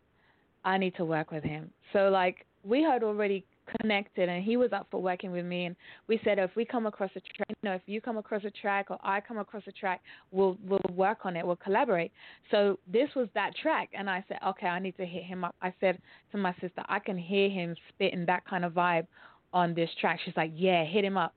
I 0.64 0.78
need 0.78 0.96
to 0.96 1.06
work 1.06 1.32
with 1.32 1.44
him. 1.44 1.72
So 1.94 2.10
like 2.10 2.46
we 2.64 2.82
had 2.82 3.04
already 3.04 3.46
connected 3.80 4.28
and 4.28 4.44
he 4.44 4.58
was 4.58 4.74
up 4.74 4.88
for 4.92 5.02
working 5.02 5.32
with 5.32 5.46
me 5.46 5.66
and 5.66 5.76
we 6.08 6.20
said 6.24 6.40
if 6.40 6.52
we 6.56 6.66
come 6.66 6.86
across 6.86 7.10
a 7.16 7.20
track 7.20 7.48
you 7.50 7.70
know 7.70 7.74
if 7.74 7.82
you 7.86 8.02
come 8.02 8.18
across 8.18 8.44
a 8.44 8.52
track 8.52 8.88
or 8.90 8.98
I 9.04 9.22
come 9.22 9.38
across 9.38 9.64
a 9.68 9.72
track 9.72 10.02
we'll 10.32 10.58
we'll 10.66 10.82
work 10.94 11.20
on 11.26 11.38
it 11.38 11.46
we'll 11.46 11.56
collaborate. 11.56 12.12
So 12.50 12.80
this 12.92 13.10
was 13.16 13.28
that 13.34 13.56
track 13.62 13.90
and 13.94 14.10
I 14.10 14.24
said 14.28 14.38
okay 14.48 14.68
I 14.68 14.80
need 14.80 14.98
to 14.98 15.06
hit 15.06 15.24
him 15.24 15.44
up. 15.44 15.56
I 15.62 15.74
said 15.80 16.00
to 16.32 16.38
my 16.38 16.54
sister 16.54 16.84
I 16.88 17.00
can 17.00 17.18
hear 17.18 17.50
him 17.50 17.76
spitting 17.90 18.26
that 18.26 18.46
kind 18.46 18.66
of 18.66 18.74
vibe 18.74 19.08
on 19.54 19.74
this 19.74 19.90
track. 20.00 20.20
She's 20.26 20.36
like 20.36 20.52
yeah 20.54 20.84
hit 20.84 21.06
him 21.06 21.18
up. 21.18 21.34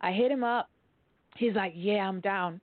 I 0.00 0.12
hit 0.12 0.30
him 0.30 0.44
up. 0.44 0.68
He's 1.36 1.54
like 1.54 1.72
yeah 1.76 2.08
I'm 2.08 2.20
down. 2.20 2.60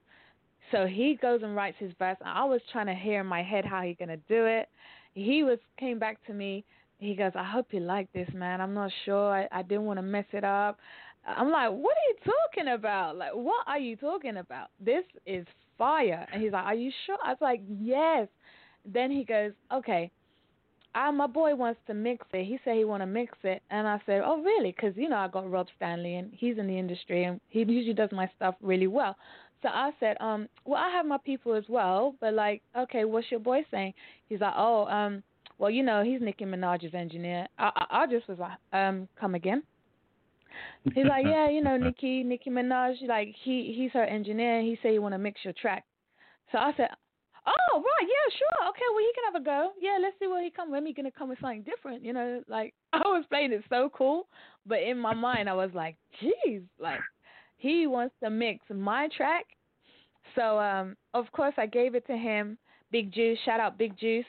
So 0.72 0.86
he 0.86 1.18
goes 1.20 1.40
and 1.42 1.54
writes 1.54 1.76
his 1.78 1.92
verse 1.98 2.16
and 2.20 2.28
I 2.28 2.44
was 2.44 2.60
trying 2.72 2.86
to 2.86 2.94
hear 2.94 3.20
in 3.20 3.26
my 3.26 3.42
head 3.42 3.64
how 3.64 3.82
he's 3.82 3.96
gonna 3.98 4.16
do 4.28 4.44
it 4.46 4.68
he 5.14 5.42
was 5.42 5.58
came 5.78 5.98
back 5.98 6.24
to 6.26 6.32
me. 6.32 6.64
He 6.98 7.14
goes, 7.14 7.32
I 7.34 7.44
hope 7.44 7.66
you 7.70 7.80
like 7.80 8.12
this, 8.12 8.28
man. 8.34 8.60
I'm 8.60 8.74
not 8.74 8.90
sure. 9.04 9.32
I, 9.32 9.48
I 9.50 9.62
didn't 9.62 9.84
want 9.84 9.98
to 9.98 10.02
mess 10.02 10.24
it 10.32 10.44
up. 10.44 10.78
I'm 11.26 11.50
like, 11.50 11.70
what 11.70 11.94
are 11.96 12.08
you 12.08 12.16
talking 12.24 12.72
about? 12.74 13.16
Like, 13.16 13.32
what 13.32 13.66
are 13.66 13.78
you 13.78 13.96
talking 13.96 14.36
about? 14.38 14.68
This 14.78 15.04
is 15.26 15.46
fire. 15.78 16.26
And 16.32 16.42
he's 16.42 16.52
like, 16.52 16.64
are 16.64 16.74
you 16.74 16.92
sure? 17.06 17.18
I 17.24 17.30
was 17.30 17.38
like, 17.40 17.62
yes. 17.80 18.28
Then 18.84 19.10
he 19.10 19.24
goes, 19.24 19.52
okay. 19.72 20.10
Uh, 20.94 21.10
my 21.10 21.26
boy 21.26 21.54
wants 21.56 21.80
to 21.88 21.94
mix 21.94 22.24
it. 22.32 22.44
He 22.44 22.58
said 22.64 22.76
he 22.76 22.84
want 22.84 23.02
to 23.02 23.06
mix 23.06 23.36
it, 23.42 23.62
and 23.68 23.88
I 23.88 24.00
said, 24.06 24.22
"Oh, 24.24 24.40
really? 24.40 24.70
Because 24.70 24.96
you 24.96 25.08
know 25.08 25.16
I 25.16 25.26
got 25.26 25.50
Rob 25.50 25.66
Stanley, 25.74 26.14
and 26.14 26.30
he's 26.32 26.56
in 26.56 26.68
the 26.68 26.78
industry, 26.78 27.24
and 27.24 27.40
he 27.48 27.64
usually 27.64 27.94
does 27.94 28.10
my 28.12 28.30
stuff 28.36 28.54
really 28.62 28.86
well." 28.86 29.16
So 29.64 29.70
I 29.70 29.92
said, 29.98 30.18
um, 30.20 30.46
well, 30.66 30.78
I 30.78 30.90
have 30.90 31.06
my 31.06 31.16
people 31.24 31.54
as 31.54 31.64
well, 31.70 32.14
but 32.20 32.34
like, 32.34 32.60
okay, 32.76 33.06
what's 33.06 33.30
your 33.30 33.40
boy 33.40 33.60
saying? 33.70 33.94
He's 34.28 34.40
like, 34.40 34.52
oh, 34.54 34.84
um, 34.88 35.22
well, 35.56 35.70
you 35.70 35.82
know, 35.82 36.04
he's 36.04 36.20
Nicki 36.20 36.44
Minaj's 36.44 36.94
engineer. 36.94 37.46
I, 37.58 37.70
I, 37.74 38.02
I 38.02 38.06
just 38.06 38.28
was 38.28 38.38
like, 38.38 38.58
um, 38.74 39.08
come 39.18 39.34
again. 39.34 39.62
He's 40.94 41.06
like, 41.06 41.24
yeah, 41.24 41.48
you 41.48 41.62
know, 41.62 41.78
Nicki, 41.78 42.22
Nicki 42.24 42.50
Minaj, 42.50 43.08
like 43.08 43.34
he, 43.42 43.74
he's 43.74 43.90
her 43.92 44.04
engineer. 44.04 44.60
He 44.60 44.78
said 44.82 44.90
he 44.90 44.98
want 44.98 45.14
to 45.14 45.18
mix 45.18 45.40
your 45.44 45.54
track. 45.54 45.84
So 46.52 46.58
I 46.58 46.72
said, 46.76 46.88
oh 47.46 47.76
right, 47.78 48.06
yeah, 48.06 48.36
sure, 48.36 48.68
okay, 48.68 48.82
well 48.92 49.02
he 49.02 49.12
can 49.14 49.32
have 49.32 49.40
a 49.40 49.44
go. 49.44 49.70
Yeah, 49.80 49.96
let's 49.98 50.14
see 50.18 50.26
where 50.26 50.44
he 50.44 50.50
come. 50.50 50.70
When 50.70 50.84
he 50.84 50.92
gonna 50.92 51.10
come 51.10 51.30
with 51.30 51.40
something 51.40 51.62
different? 51.62 52.04
You 52.04 52.12
know, 52.12 52.42
like 52.48 52.74
I 52.92 52.98
was 52.98 53.24
playing 53.30 53.52
it 53.52 53.64
so 53.70 53.90
cool, 53.96 54.26
but 54.66 54.82
in 54.82 54.98
my 54.98 55.14
mind 55.14 55.48
I 55.48 55.54
was 55.54 55.70
like, 55.74 55.96
geez, 56.20 56.60
like 56.78 57.00
he 57.56 57.86
wants 57.86 58.14
to 58.22 58.30
mix 58.30 58.64
my 58.72 59.08
track. 59.16 59.44
So 60.34 60.58
um, 60.58 60.96
of 61.12 61.30
course 61.32 61.54
I 61.56 61.66
gave 61.66 61.94
it 61.94 62.06
to 62.06 62.16
him. 62.16 62.58
Big 62.90 63.12
Juice, 63.12 63.38
shout 63.44 63.60
out 63.60 63.78
Big 63.78 63.98
Juice, 63.98 64.24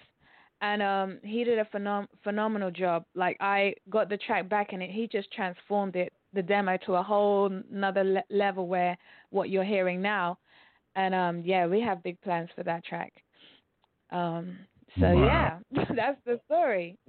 and 0.61 0.81
um, 0.81 1.19
he 1.23 1.43
did 1.43 1.59
a 1.59 1.65
phenom- 1.65 2.07
phenomenal 2.23 2.71
job. 2.71 3.05
Like 3.13 3.37
I 3.39 3.75
got 3.89 4.09
the 4.09 4.17
track 4.17 4.49
back 4.49 4.73
and 4.73 4.81
it, 4.81 4.89
he 4.89 5.07
just 5.07 5.31
transformed 5.31 5.95
it, 5.95 6.11
the 6.33 6.41
demo, 6.41 6.77
to 6.85 6.95
a 6.95 7.03
whole 7.03 7.51
another 7.71 8.03
le- 8.03 8.23
level 8.29 8.67
where 8.67 8.97
what 9.29 9.49
you're 9.49 9.63
hearing 9.63 10.01
now. 10.01 10.37
And 10.95 11.13
um, 11.13 11.43
yeah, 11.45 11.67
we 11.67 11.81
have 11.81 12.03
big 12.03 12.19
plans 12.21 12.49
for 12.55 12.63
that 12.63 12.85
track. 12.85 13.13
Um, 14.11 14.57
so 14.99 15.13
wow. 15.13 15.59
yeah, 15.73 15.85
that's 15.95 16.19
the 16.25 16.39
story. 16.45 16.97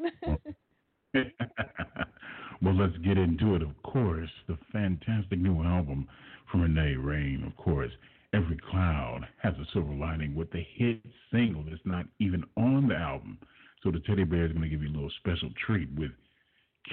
Well, 2.63 2.75
let's 2.75 2.97
get 2.99 3.19
into 3.19 3.55
it, 3.55 3.63
of 3.63 3.71
course. 3.83 4.31
The 4.49 4.59
fantastic 4.73 5.39
new 5.39 5.63
album 5.63 6.09
from 6.51 6.63
Renae 6.63 7.03
Rain, 7.03 7.45
of 7.47 7.57
course. 7.63 7.93
Every 8.33 8.59
Cloud 8.71 9.27
has 9.43 9.55
a 9.55 9.67
silver 9.73 9.93
lining 9.93 10.35
with 10.35 10.51
the 10.51 10.65
hit 10.75 11.01
single 11.33 11.63
that's 11.63 11.81
not 11.85 12.07
even 12.19 12.43
on 12.57 12.89
the 12.89 12.97
album. 12.97 13.39
So 13.83 13.91
the 13.91 14.01
teddy 14.01 14.25
bear 14.25 14.47
is 14.47 14.53
going 14.53 14.63
to 14.63 14.69
give 14.69 14.83
you 14.83 14.89
a 14.89 14.95
little 14.95 15.13
special 15.21 15.51
treat 15.65 15.89
with 15.97 16.11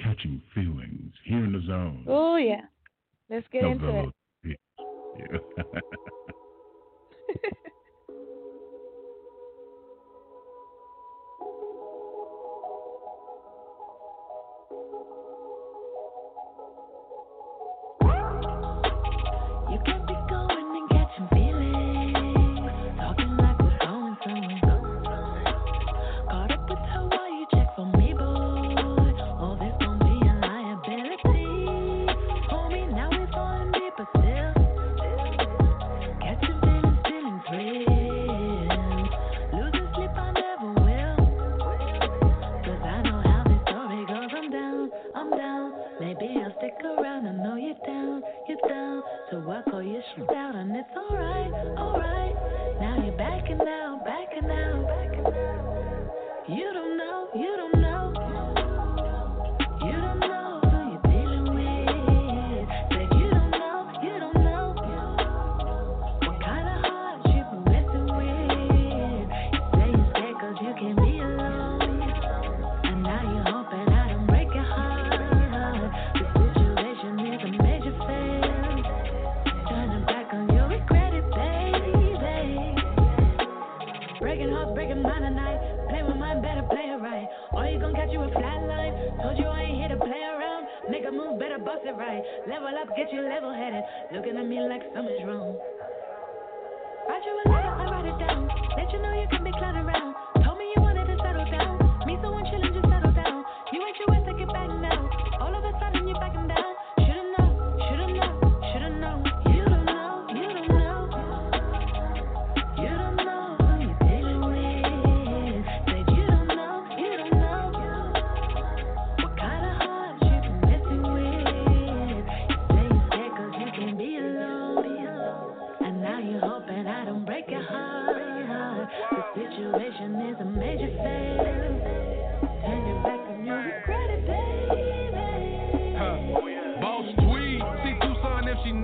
Catching 0.02 0.40
Feelings 0.54 1.12
here 1.24 1.44
in 1.44 1.52
the 1.52 1.62
zone. 1.66 2.04
Oh, 2.06 2.36
yeah. 2.36 2.62
Let's 3.30 3.46
get 3.52 3.64
into 3.64 4.12
it. 4.44 4.44
Yeah. 5.16 5.38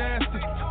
nasty. 0.01 0.70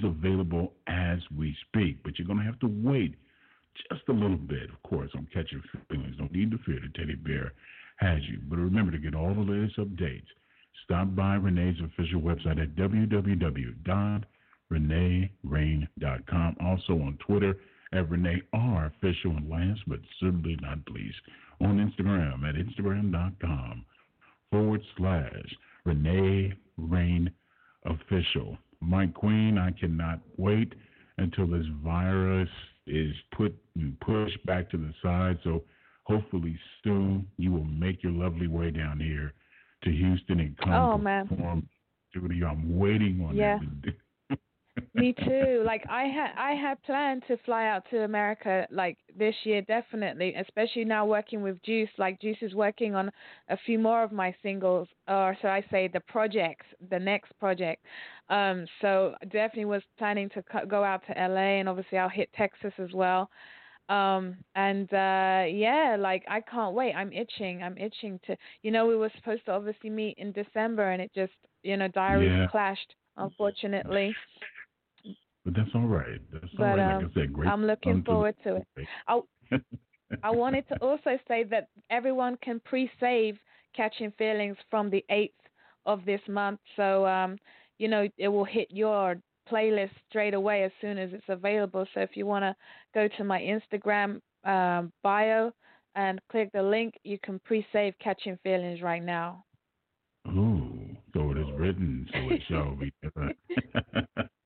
Is 0.00 0.04
available 0.04 0.72
as 0.86 1.18
we 1.36 1.54
speak, 1.68 2.02
but 2.02 2.18
you're 2.18 2.26
going 2.26 2.38
to 2.38 2.44
have 2.44 2.58
to 2.60 2.68
wait 2.82 3.16
just 3.90 4.02
a 4.08 4.12
little 4.12 4.36
bit, 4.36 4.70
of 4.70 4.82
course, 4.88 5.10
on 5.14 5.28
Catching 5.32 5.62
Feelings. 5.88 6.16
Don't 6.16 6.32
need 6.32 6.50
to 6.52 6.58
fear 6.64 6.78
the 6.80 6.98
teddy 6.98 7.16
bear 7.16 7.52
has 7.96 8.20
you. 8.28 8.38
But 8.48 8.56
remember 8.56 8.92
to 8.92 8.98
get 8.98 9.14
all 9.14 9.34
the 9.34 9.40
latest 9.40 9.78
updates. 9.78 10.26
Stop 10.84 11.14
by 11.14 11.36
Renae's 11.36 11.80
official 11.80 12.20
website 12.20 12.62
at 12.62 12.76
www 12.76 14.24
renaerain.com. 14.72 16.56
Also 16.60 16.92
on 16.94 17.18
Twitter 17.26 17.56
at 17.92 18.08
Renae 18.08 18.40
R 18.52 18.86
official 18.86 19.32
and 19.32 19.50
last 19.50 19.80
but 19.86 19.98
certainly 20.20 20.56
not 20.60 20.78
least 20.90 21.20
on 21.60 21.78
Instagram 21.78 22.48
at 22.48 22.54
instagram.com 22.54 23.84
forward 24.50 24.82
slash 24.96 25.56
Renae 25.86 26.52
Rain 26.78 27.30
official. 27.84 28.56
Mike 28.80 29.14
Queen, 29.14 29.58
I 29.58 29.70
cannot 29.72 30.20
wait 30.36 30.74
until 31.18 31.46
this 31.46 31.66
virus 31.84 32.48
is 32.86 33.14
put 33.36 33.54
and 33.76 33.98
pushed 34.00 34.44
back 34.46 34.70
to 34.70 34.76
the 34.76 34.92
side. 35.02 35.38
So 35.44 35.62
hopefully 36.04 36.58
soon 36.82 37.26
you 37.36 37.52
will 37.52 37.64
make 37.64 38.02
your 38.02 38.12
lovely 38.12 38.46
way 38.48 38.70
down 38.70 38.98
here 38.98 39.32
to 39.84 39.90
Houston 39.90 40.40
and 40.40 40.56
come 40.58 40.72
Oh, 40.72 40.98
man. 40.98 41.28
perform. 41.28 41.68
Studio. 42.10 42.48
I'm 42.48 42.76
waiting 42.78 43.24
on 43.24 43.36
Yeah. 43.36 43.58
that. 43.82 43.94
Me 44.92 45.12
too. 45.24 45.62
Like 45.64 45.84
I 45.88 46.04
had 46.04 46.32
I 46.36 46.52
had 46.54 46.82
planned 46.82 47.22
to 47.28 47.36
fly 47.44 47.66
out 47.66 47.84
to 47.90 48.02
America 48.02 48.66
like 48.72 48.98
this 49.16 49.34
year 49.44 49.62
definitely, 49.62 50.34
especially 50.34 50.84
now 50.84 51.06
working 51.06 51.42
with 51.42 51.62
Juice. 51.62 51.90
Like 51.96 52.20
Juice 52.20 52.38
is 52.42 52.54
working 52.54 52.96
on 52.96 53.10
a 53.48 53.56
few 53.66 53.78
more 53.78 54.02
of 54.02 54.10
my 54.10 54.34
singles 54.42 54.88
or 55.06 55.36
so 55.42 55.48
I 55.48 55.64
say 55.70 55.86
the 55.86 56.00
projects, 56.00 56.66
the 56.90 56.98
next 56.98 57.32
project. 57.38 57.84
Um 58.30 58.66
so 58.80 59.14
definitely 59.24 59.66
was 59.66 59.82
planning 59.96 60.28
to 60.30 60.42
co- 60.42 60.66
go 60.66 60.82
out 60.82 61.02
to 61.06 61.16
LA 61.16 61.60
and 61.60 61.68
obviously 61.68 61.98
I'll 61.98 62.08
hit 62.08 62.30
Texas 62.32 62.72
as 62.78 62.92
well. 62.92 63.30
Um 63.88 64.36
and 64.56 64.92
uh 64.92 65.44
yeah, 65.48 65.96
like 65.98 66.24
I 66.28 66.40
can't 66.40 66.74
wait. 66.74 66.94
I'm 66.94 67.12
itching. 67.12 67.62
I'm 67.62 67.78
itching 67.78 68.18
to 68.26 68.36
you 68.62 68.72
know 68.72 68.86
we 68.86 68.96
were 68.96 69.10
supposed 69.16 69.44
to 69.46 69.52
obviously 69.52 69.90
meet 69.90 70.16
in 70.18 70.32
December 70.32 70.90
and 70.90 71.00
it 71.00 71.12
just, 71.14 71.32
you 71.62 71.76
know, 71.76 71.88
diaries 71.88 72.32
Yeah. 72.32 72.46
clashed 72.48 72.94
unfortunately. 73.16 74.16
But 75.44 75.54
that's 75.54 75.70
all 75.74 75.86
right. 75.86 76.20
That's 76.32 76.44
all 76.58 76.66
But, 76.66 76.78
right. 76.78 76.94
um, 76.96 77.02
like 77.02 77.10
I 77.10 77.20
said, 77.20 77.32
great. 77.32 77.48
I'm 77.48 77.66
looking 77.66 78.02
forward 78.02 78.34
to 78.44 78.56
it. 78.56 78.66
I 79.08 79.20
I 80.22 80.30
wanted 80.30 80.68
to 80.68 80.76
also 80.82 81.18
say 81.28 81.44
that 81.44 81.68
everyone 81.90 82.36
can 82.42 82.60
pre-save 82.64 83.38
Catching 83.74 84.12
Feelings 84.18 84.56
from 84.68 84.90
the 84.90 85.04
8th 85.10 85.30
of 85.86 86.04
this 86.04 86.20
month. 86.28 86.60
So, 86.76 87.06
um, 87.06 87.38
you 87.78 87.88
know, 87.88 88.08
it 88.18 88.28
will 88.28 88.44
hit 88.44 88.68
your 88.70 89.16
playlist 89.50 89.90
straight 90.08 90.34
away 90.34 90.64
as 90.64 90.72
soon 90.80 90.98
as 90.98 91.10
it's 91.12 91.24
available. 91.28 91.86
So 91.94 92.00
if 92.00 92.10
you 92.16 92.26
want 92.26 92.42
to 92.42 92.54
go 92.94 93.08
to 93.16 93.24
my 93.24 93.40
Instagram 93.40 94.20
um, 94.44 94.92
bio 95.02 95.52
and 95.94 96.20
click 96.30 96.50
the 96.52 96.62
link, 96.62 96.94
you 97.04 97.18
can 97.24 97.40
pre-save 97.44 97.94
Catching 98.02 98.38
Feelings 98.42 98.82
right 98.82 99.02
now. 99.02 99.44
Ooh, 100.28 100.96
so 101.14 101.30
it 101.30 101.38
is 101.38 101.46
written, 101.56 102.06
so 102.12 102.18
it 102.30 102.42
shall 102.48 102.76
be 102.76 102.92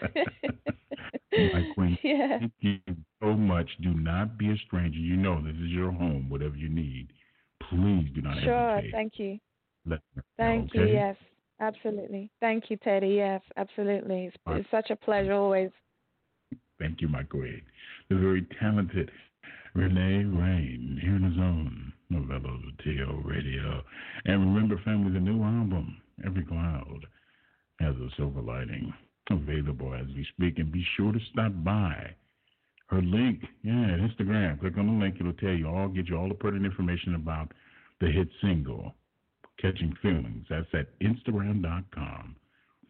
My 1.52 1.64
queen, 1.74 1.98
yeah. 2.02 2.38
thank 2.40 2.52
you 2.60 2.78
so 3.22 3.34
much. 3.34 3.68
Do 3.82 3.94
not 3.94 4.36
be 4.38 4.50
a 4.50 4.56
stranger. 4.66 4.98
You 4.98 5.16
know 5.16 5.42
this 5.42 5.54
is 5.54 5.68
your 5.70 5.90
home. 5.92 6.28
Whatever 6.28 6.56
you 6.56 6.68
need, 6.68 7.08
please 7.68 8.08
do 8.14 8.22
not 8.22 8.42
Sure. 8.42 8.74
hesitate. 8.76 8.92
Thank 8.92 9.12
you. 9.18 9.38
Let 9.86 10.00
me 10.14 10.16
know, 10.16 10.22
Thank 10.36 10.74
you. 10.74 10.86
Yes, 10.86 11.16
absolutely. 11.60 12.30
Thank 12.40 12.70
you, 12.70 12.76
Teddy. 12.78 13.08
Yes, 13.08 13.42
absolutely. 13.56 14.26
It's, 14.26 14.36
it's 14.48 14.70
such 14.70 14.90
a 14.90 14.96
pleasure 14.96 15.32
always. 15.32 15.70
Thank 16.78 17.00
you, 17.00 17.08
my 17.08 17.22
queen. 17.22 17.62
The 18.08 18.16
very 18.16 18.46
talented 18.60 19.10
Renae 19.76 20.24
Rain 20.36 20.98
here 21.00 21.16
in 21.16 21.22
the 21.22 21.34
zone 21.36 21.92
of 22.14 22.24
LOTL 22.24 23.24
Radio. 23.24 23.82
And 24.24 24.54
remember, 24.54 24.80
family, 24.84 25.12
the 25.12 25.20
new 25.20 25.42
album, 25.42 25.96
Every 26.24 26.44
Cloud, 26.44 27.06
has 27.78 27.94
a 27.96 28.08
silver 28.16 28.42
lining 28.42 28.92
available 29.30 29.94
as 29.94 30.06
we 30.14 30.26
speak. 30.36 30.58
And 30.58 30.72
be 30.72 30.84
sure 30.96 31.12
to 31.12 31.20
stop 31.32 31.52
by 31.64 32.14
her 32.88 33.02
link, 33.02 33.44
yeah, 33.62 33.96
Instagram. 33.98 34.60
Click 34.60 34.76
on 34.76 34.86
the 34.86 35.04
link, 35.04 35.16
it'll 35.20 35.32
tell 35.34 35.50
you 35.50 35.68
all, 35.68 35.88
get 35.88 36.08
you 36.08 36.16
all 36.16 36.28
the 36.28 36.34
pertinent 36.34 36.66
information 36.66 37.14
about 37.14 37.52
the 38.00 38.10
hit 38.10 38.28
single, 38.40 38.94
Catching 39.60 39.94
Feelings. 40.02 40.46
That's 40.50 40.66
at 40.74 40.98
Instagram.com 41.00 42.36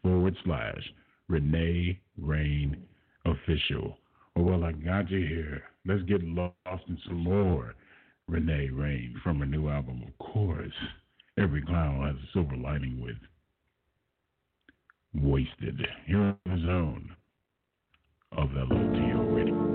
forward 0.03 0.37
slash 0.45 0.83
Renae 1.31 1.99
Rain 2.19 2.83
Official. 3.27 3.99
Oh, 4.37 4.43
well, 4.43 4.65
I 4.65 4.73
got 4.73 5.11
you 5.11 5.27
here. 5.27 5.63
Let's 5.85 6.03
get 6.05 6.23
lost 6.23 6.85
in 6.89 6.99
some 7.07 7.19
more 7.19 7.75
Renae 8.31 8.71
Rain 8.73 9.21
from 9.23 9.41
her 9.41 9.47
new 9.47 9.69
album, 9.69 10.05
of 10.07 10.27
course. 10.27 10.73
Every 11.39 11.63
clown 11.63 12.07
has 12.07 12.17
a 12.17 12.33
silver 12.33 12.57
lining 12.57 13.01
with 13.03 13.17
Wasted. 15.15 15.81
Here 16.07 16.21
in 16.21 16.37
the 16.45 16.67
zone 16.67 17.17
of 18.33 18.49
LOTL 18.51 19.35
Radio. 19.35 19.70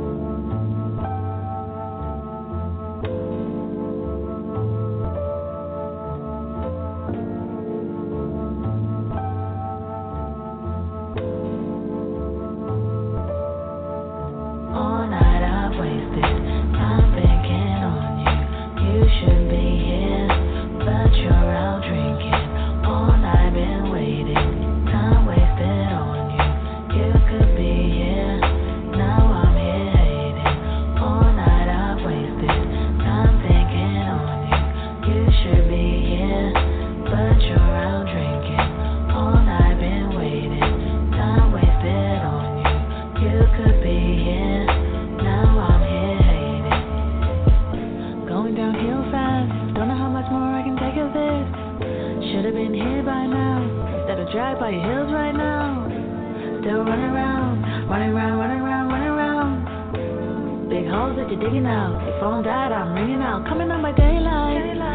Still 56.66 56.82
running 56.82 57.14
run 57.14 57.14
around, 57.14 57.62
run 57.88 58.02
around, 58.10 58.40
run 58.40 58.52
around, 58.58 58.88
run 58.90 59.04
around. 59.04 60.68
Big 60.68 60.88
holes 60.88 61.16
that 61.16 61.30
you're 61.30 61.40
digging 61.40 61.68
out. 61.68 62.02
Your 62.02 62.20
phone 62.20 62.42
died, 62.44 62.72
I'm 62.72 62.92
ringing 62.96 63.22
out. 63.22 63.46
Coming 63.48 63.70
on 63.70 63.84
by 63.84 63.92
daylight. 63.92 64.64
daylight. 64.64 64.95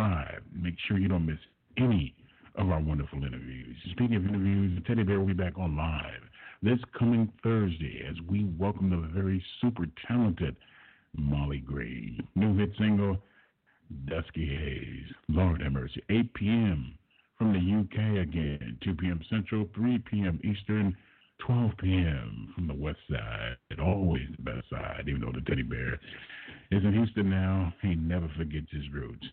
Subscribe. 0.00 0.42
Make 0.52 0.74
sure 0.86 0.98
you 0.98 1.08
don't 1.08 1.26
miss 1.26 1.38
any 1.76 2.14
of 2.56 2.70
our 2.70 2.80
wonderful 2.80 3.22
interviews. 3.24 3.76
Speaking 3.92 4.16
of 4.16 4.26
interviews, 4.26 4.82
Teddy 4.86 5.02
Bear 5.02 5.18
will 5.18 5.26
be 5.26 5.32
back 5.32 5.54
on 5.56 5.76
live 5.76 6.22
this 6.62 6.78
coming 6.98 7.32
Thursday 7.42 8.04
as 8.08 8.16
we 8.28 8.44
welcome 8.58 8.90
the 8.90 8.96
very 9.14 9.42
super 9.62 9.86
talented 10.06 10.56
Molly 11.16 11.58
Gray. 11.58 12.18
New 12.34 12.56
hit 12.58 12.70
single, 12.78 13.16
Dusky 14.06 14.46
Haze. 14.46 15.14
Lord 15.28 15.62
have 15.62 15.72
mercy. 15.72 16.02
8 16.10 16.34
p.m. 16.34 16.94
from 17.38 17.52
the 17.52 17.58
UK 17.58 18.22
again. 18.22 18.76
2 18.84 18.94
p.m. 18.94 19.20
Central, 19.30 19.66
3 19.74 19.98
p.m. 20.10 20.38
Eastern, 20.44 20.94
12 21.46 21.70
p.m. 21.80 22.52
from 22.54 22.66
the 22.66 22.74
West 22.74 22.98
Side. 23.10 23.56
Always 23.82 24.28
the 24.36 24.42
best 24.42 24.68
side, 24.68 25.04
even 25.08 25.22
though 25.22 25.32
the 25.32 25.40
teddy 25.48 25.62
bear 25.62 25.94
is 26.70 26.84
in 26.84 26.92
Houston 26.92 27.30
now. 27.30 27.72
He 27.80 27.94
never 27.94 28.30
forgets 28.36 28.68
his 28.70 28.84
roots. 28.92 29.26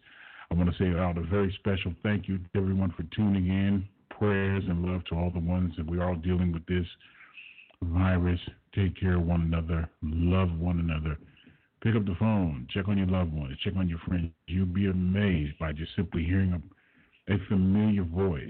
I 0.51 0.55
want 0.55 0.69
to 0.69 0.77
say 0.77 0.97
out 0.97 1.17
a 1.17 1.21
very 1.21 1.55
special 1.59 1.93
thank 2.03 2.27
you 2.27 2.37
to 2.37 2.43
everyone 2.55 2.93
for 2.95 3.03
tuning 3.15 3.47
in. 3.47 3.87
Prayers 4.09 4.63
and 4.67 4.83
love 4.83 5.03
to 5.05 5.15
all 5.15 5.29
the 5.29 5.39
ones 5.39 5.73
that 5.77 5.85
we're 5.85 6.03
all 6.03 6.15
dealing 6.15 6.51
with 6.51 6.65
this 6.65 6.87
virus. 7.83 8.39
Take 8.73 8.99
care 8.99 9.15
of 9.15 9.25
one 9.25 9.41
another. 9.41 9.89
Love 10.01 10.57
one 10.57 10.79
another. 10.79 11.17
Pick 11.83 11.95
up 11.95 12.05
the 12.05 12.15
phone. 12.19 12.67
Check 12.73 12.87
on 12.87 12.97
your 12.97 13.07
loved 13.07 13.33
ones. 13.33 13.57
Check 13.63 13.73
on 13.75 13.87
your 13.87 13.99
friends. 13.99 14.31
You'll 14.47 14.65
be 14.65 14.87
amazed 14.87 15.59
by 15.59 15.73
just 15.73 15.95
simply 15.95 16.23
hearing 16.23 16.53
a, 16.53 17.33
a 17.33 17.37
familiar 17.47 18.03
voice 18.03 18.49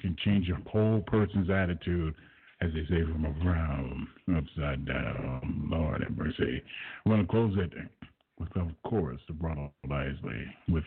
can 0.00 0.16
change 0.24 0.48
a 0.48 0.70
whole 0.70 1.02
person's 1.06 1.50
attitude, 1.50 2.14
as 2.62 2.70
they 2.72 2.82
say, 2.88 3.02
from 3.02 3.26
around 3.26 4.06
upside 4.36 4.86
down. 4.86 5.68
Lord 5.70 6.02
have 6.02 6.16
mercy. 6.16 6.62
We're 7.04 7.16
going 7.16 7.26
to 7.26 7.30
close 7.30 7.54
it 7.58 7.72
with, 8.38 8.56
of 8.56 8.70
course, 8.88 9.20
the 9.28 9.34
Ronald 9.34 9.72
Isley 9.84 10.46
with 10.68 10.84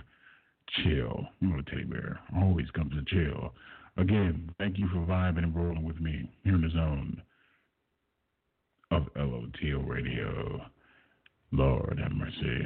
Chill. 0.69 1.27
You 1.39 1.47
know, 1.47 1.57
the 1.57 1.63
teddy 1.63 1.83
bear 1.83 2.19
always 2.35 2.69
comes 2.71 2.93
to 2.93 3.03
chill. 3.05 3.53
Again, 3.97 4.49
thank 4.57 4.79
you 4.79 4.87
for 4.89 4.99
vibing 4.99 5.43
and 5.43 5.55
rolling 5.55 5.83
with 5.83 5.99
me 5.99 6.31
here 6.43 6.55
in 6.55 6.61
the 6.61 6.69
zone 6.69 7.21
of 8.91 9.07
LOTL 9.15 9.87
Radio. 9.87 10.61
Lord 11.51 11.99
have 11.99 12.11
mercy. 12.11 12.65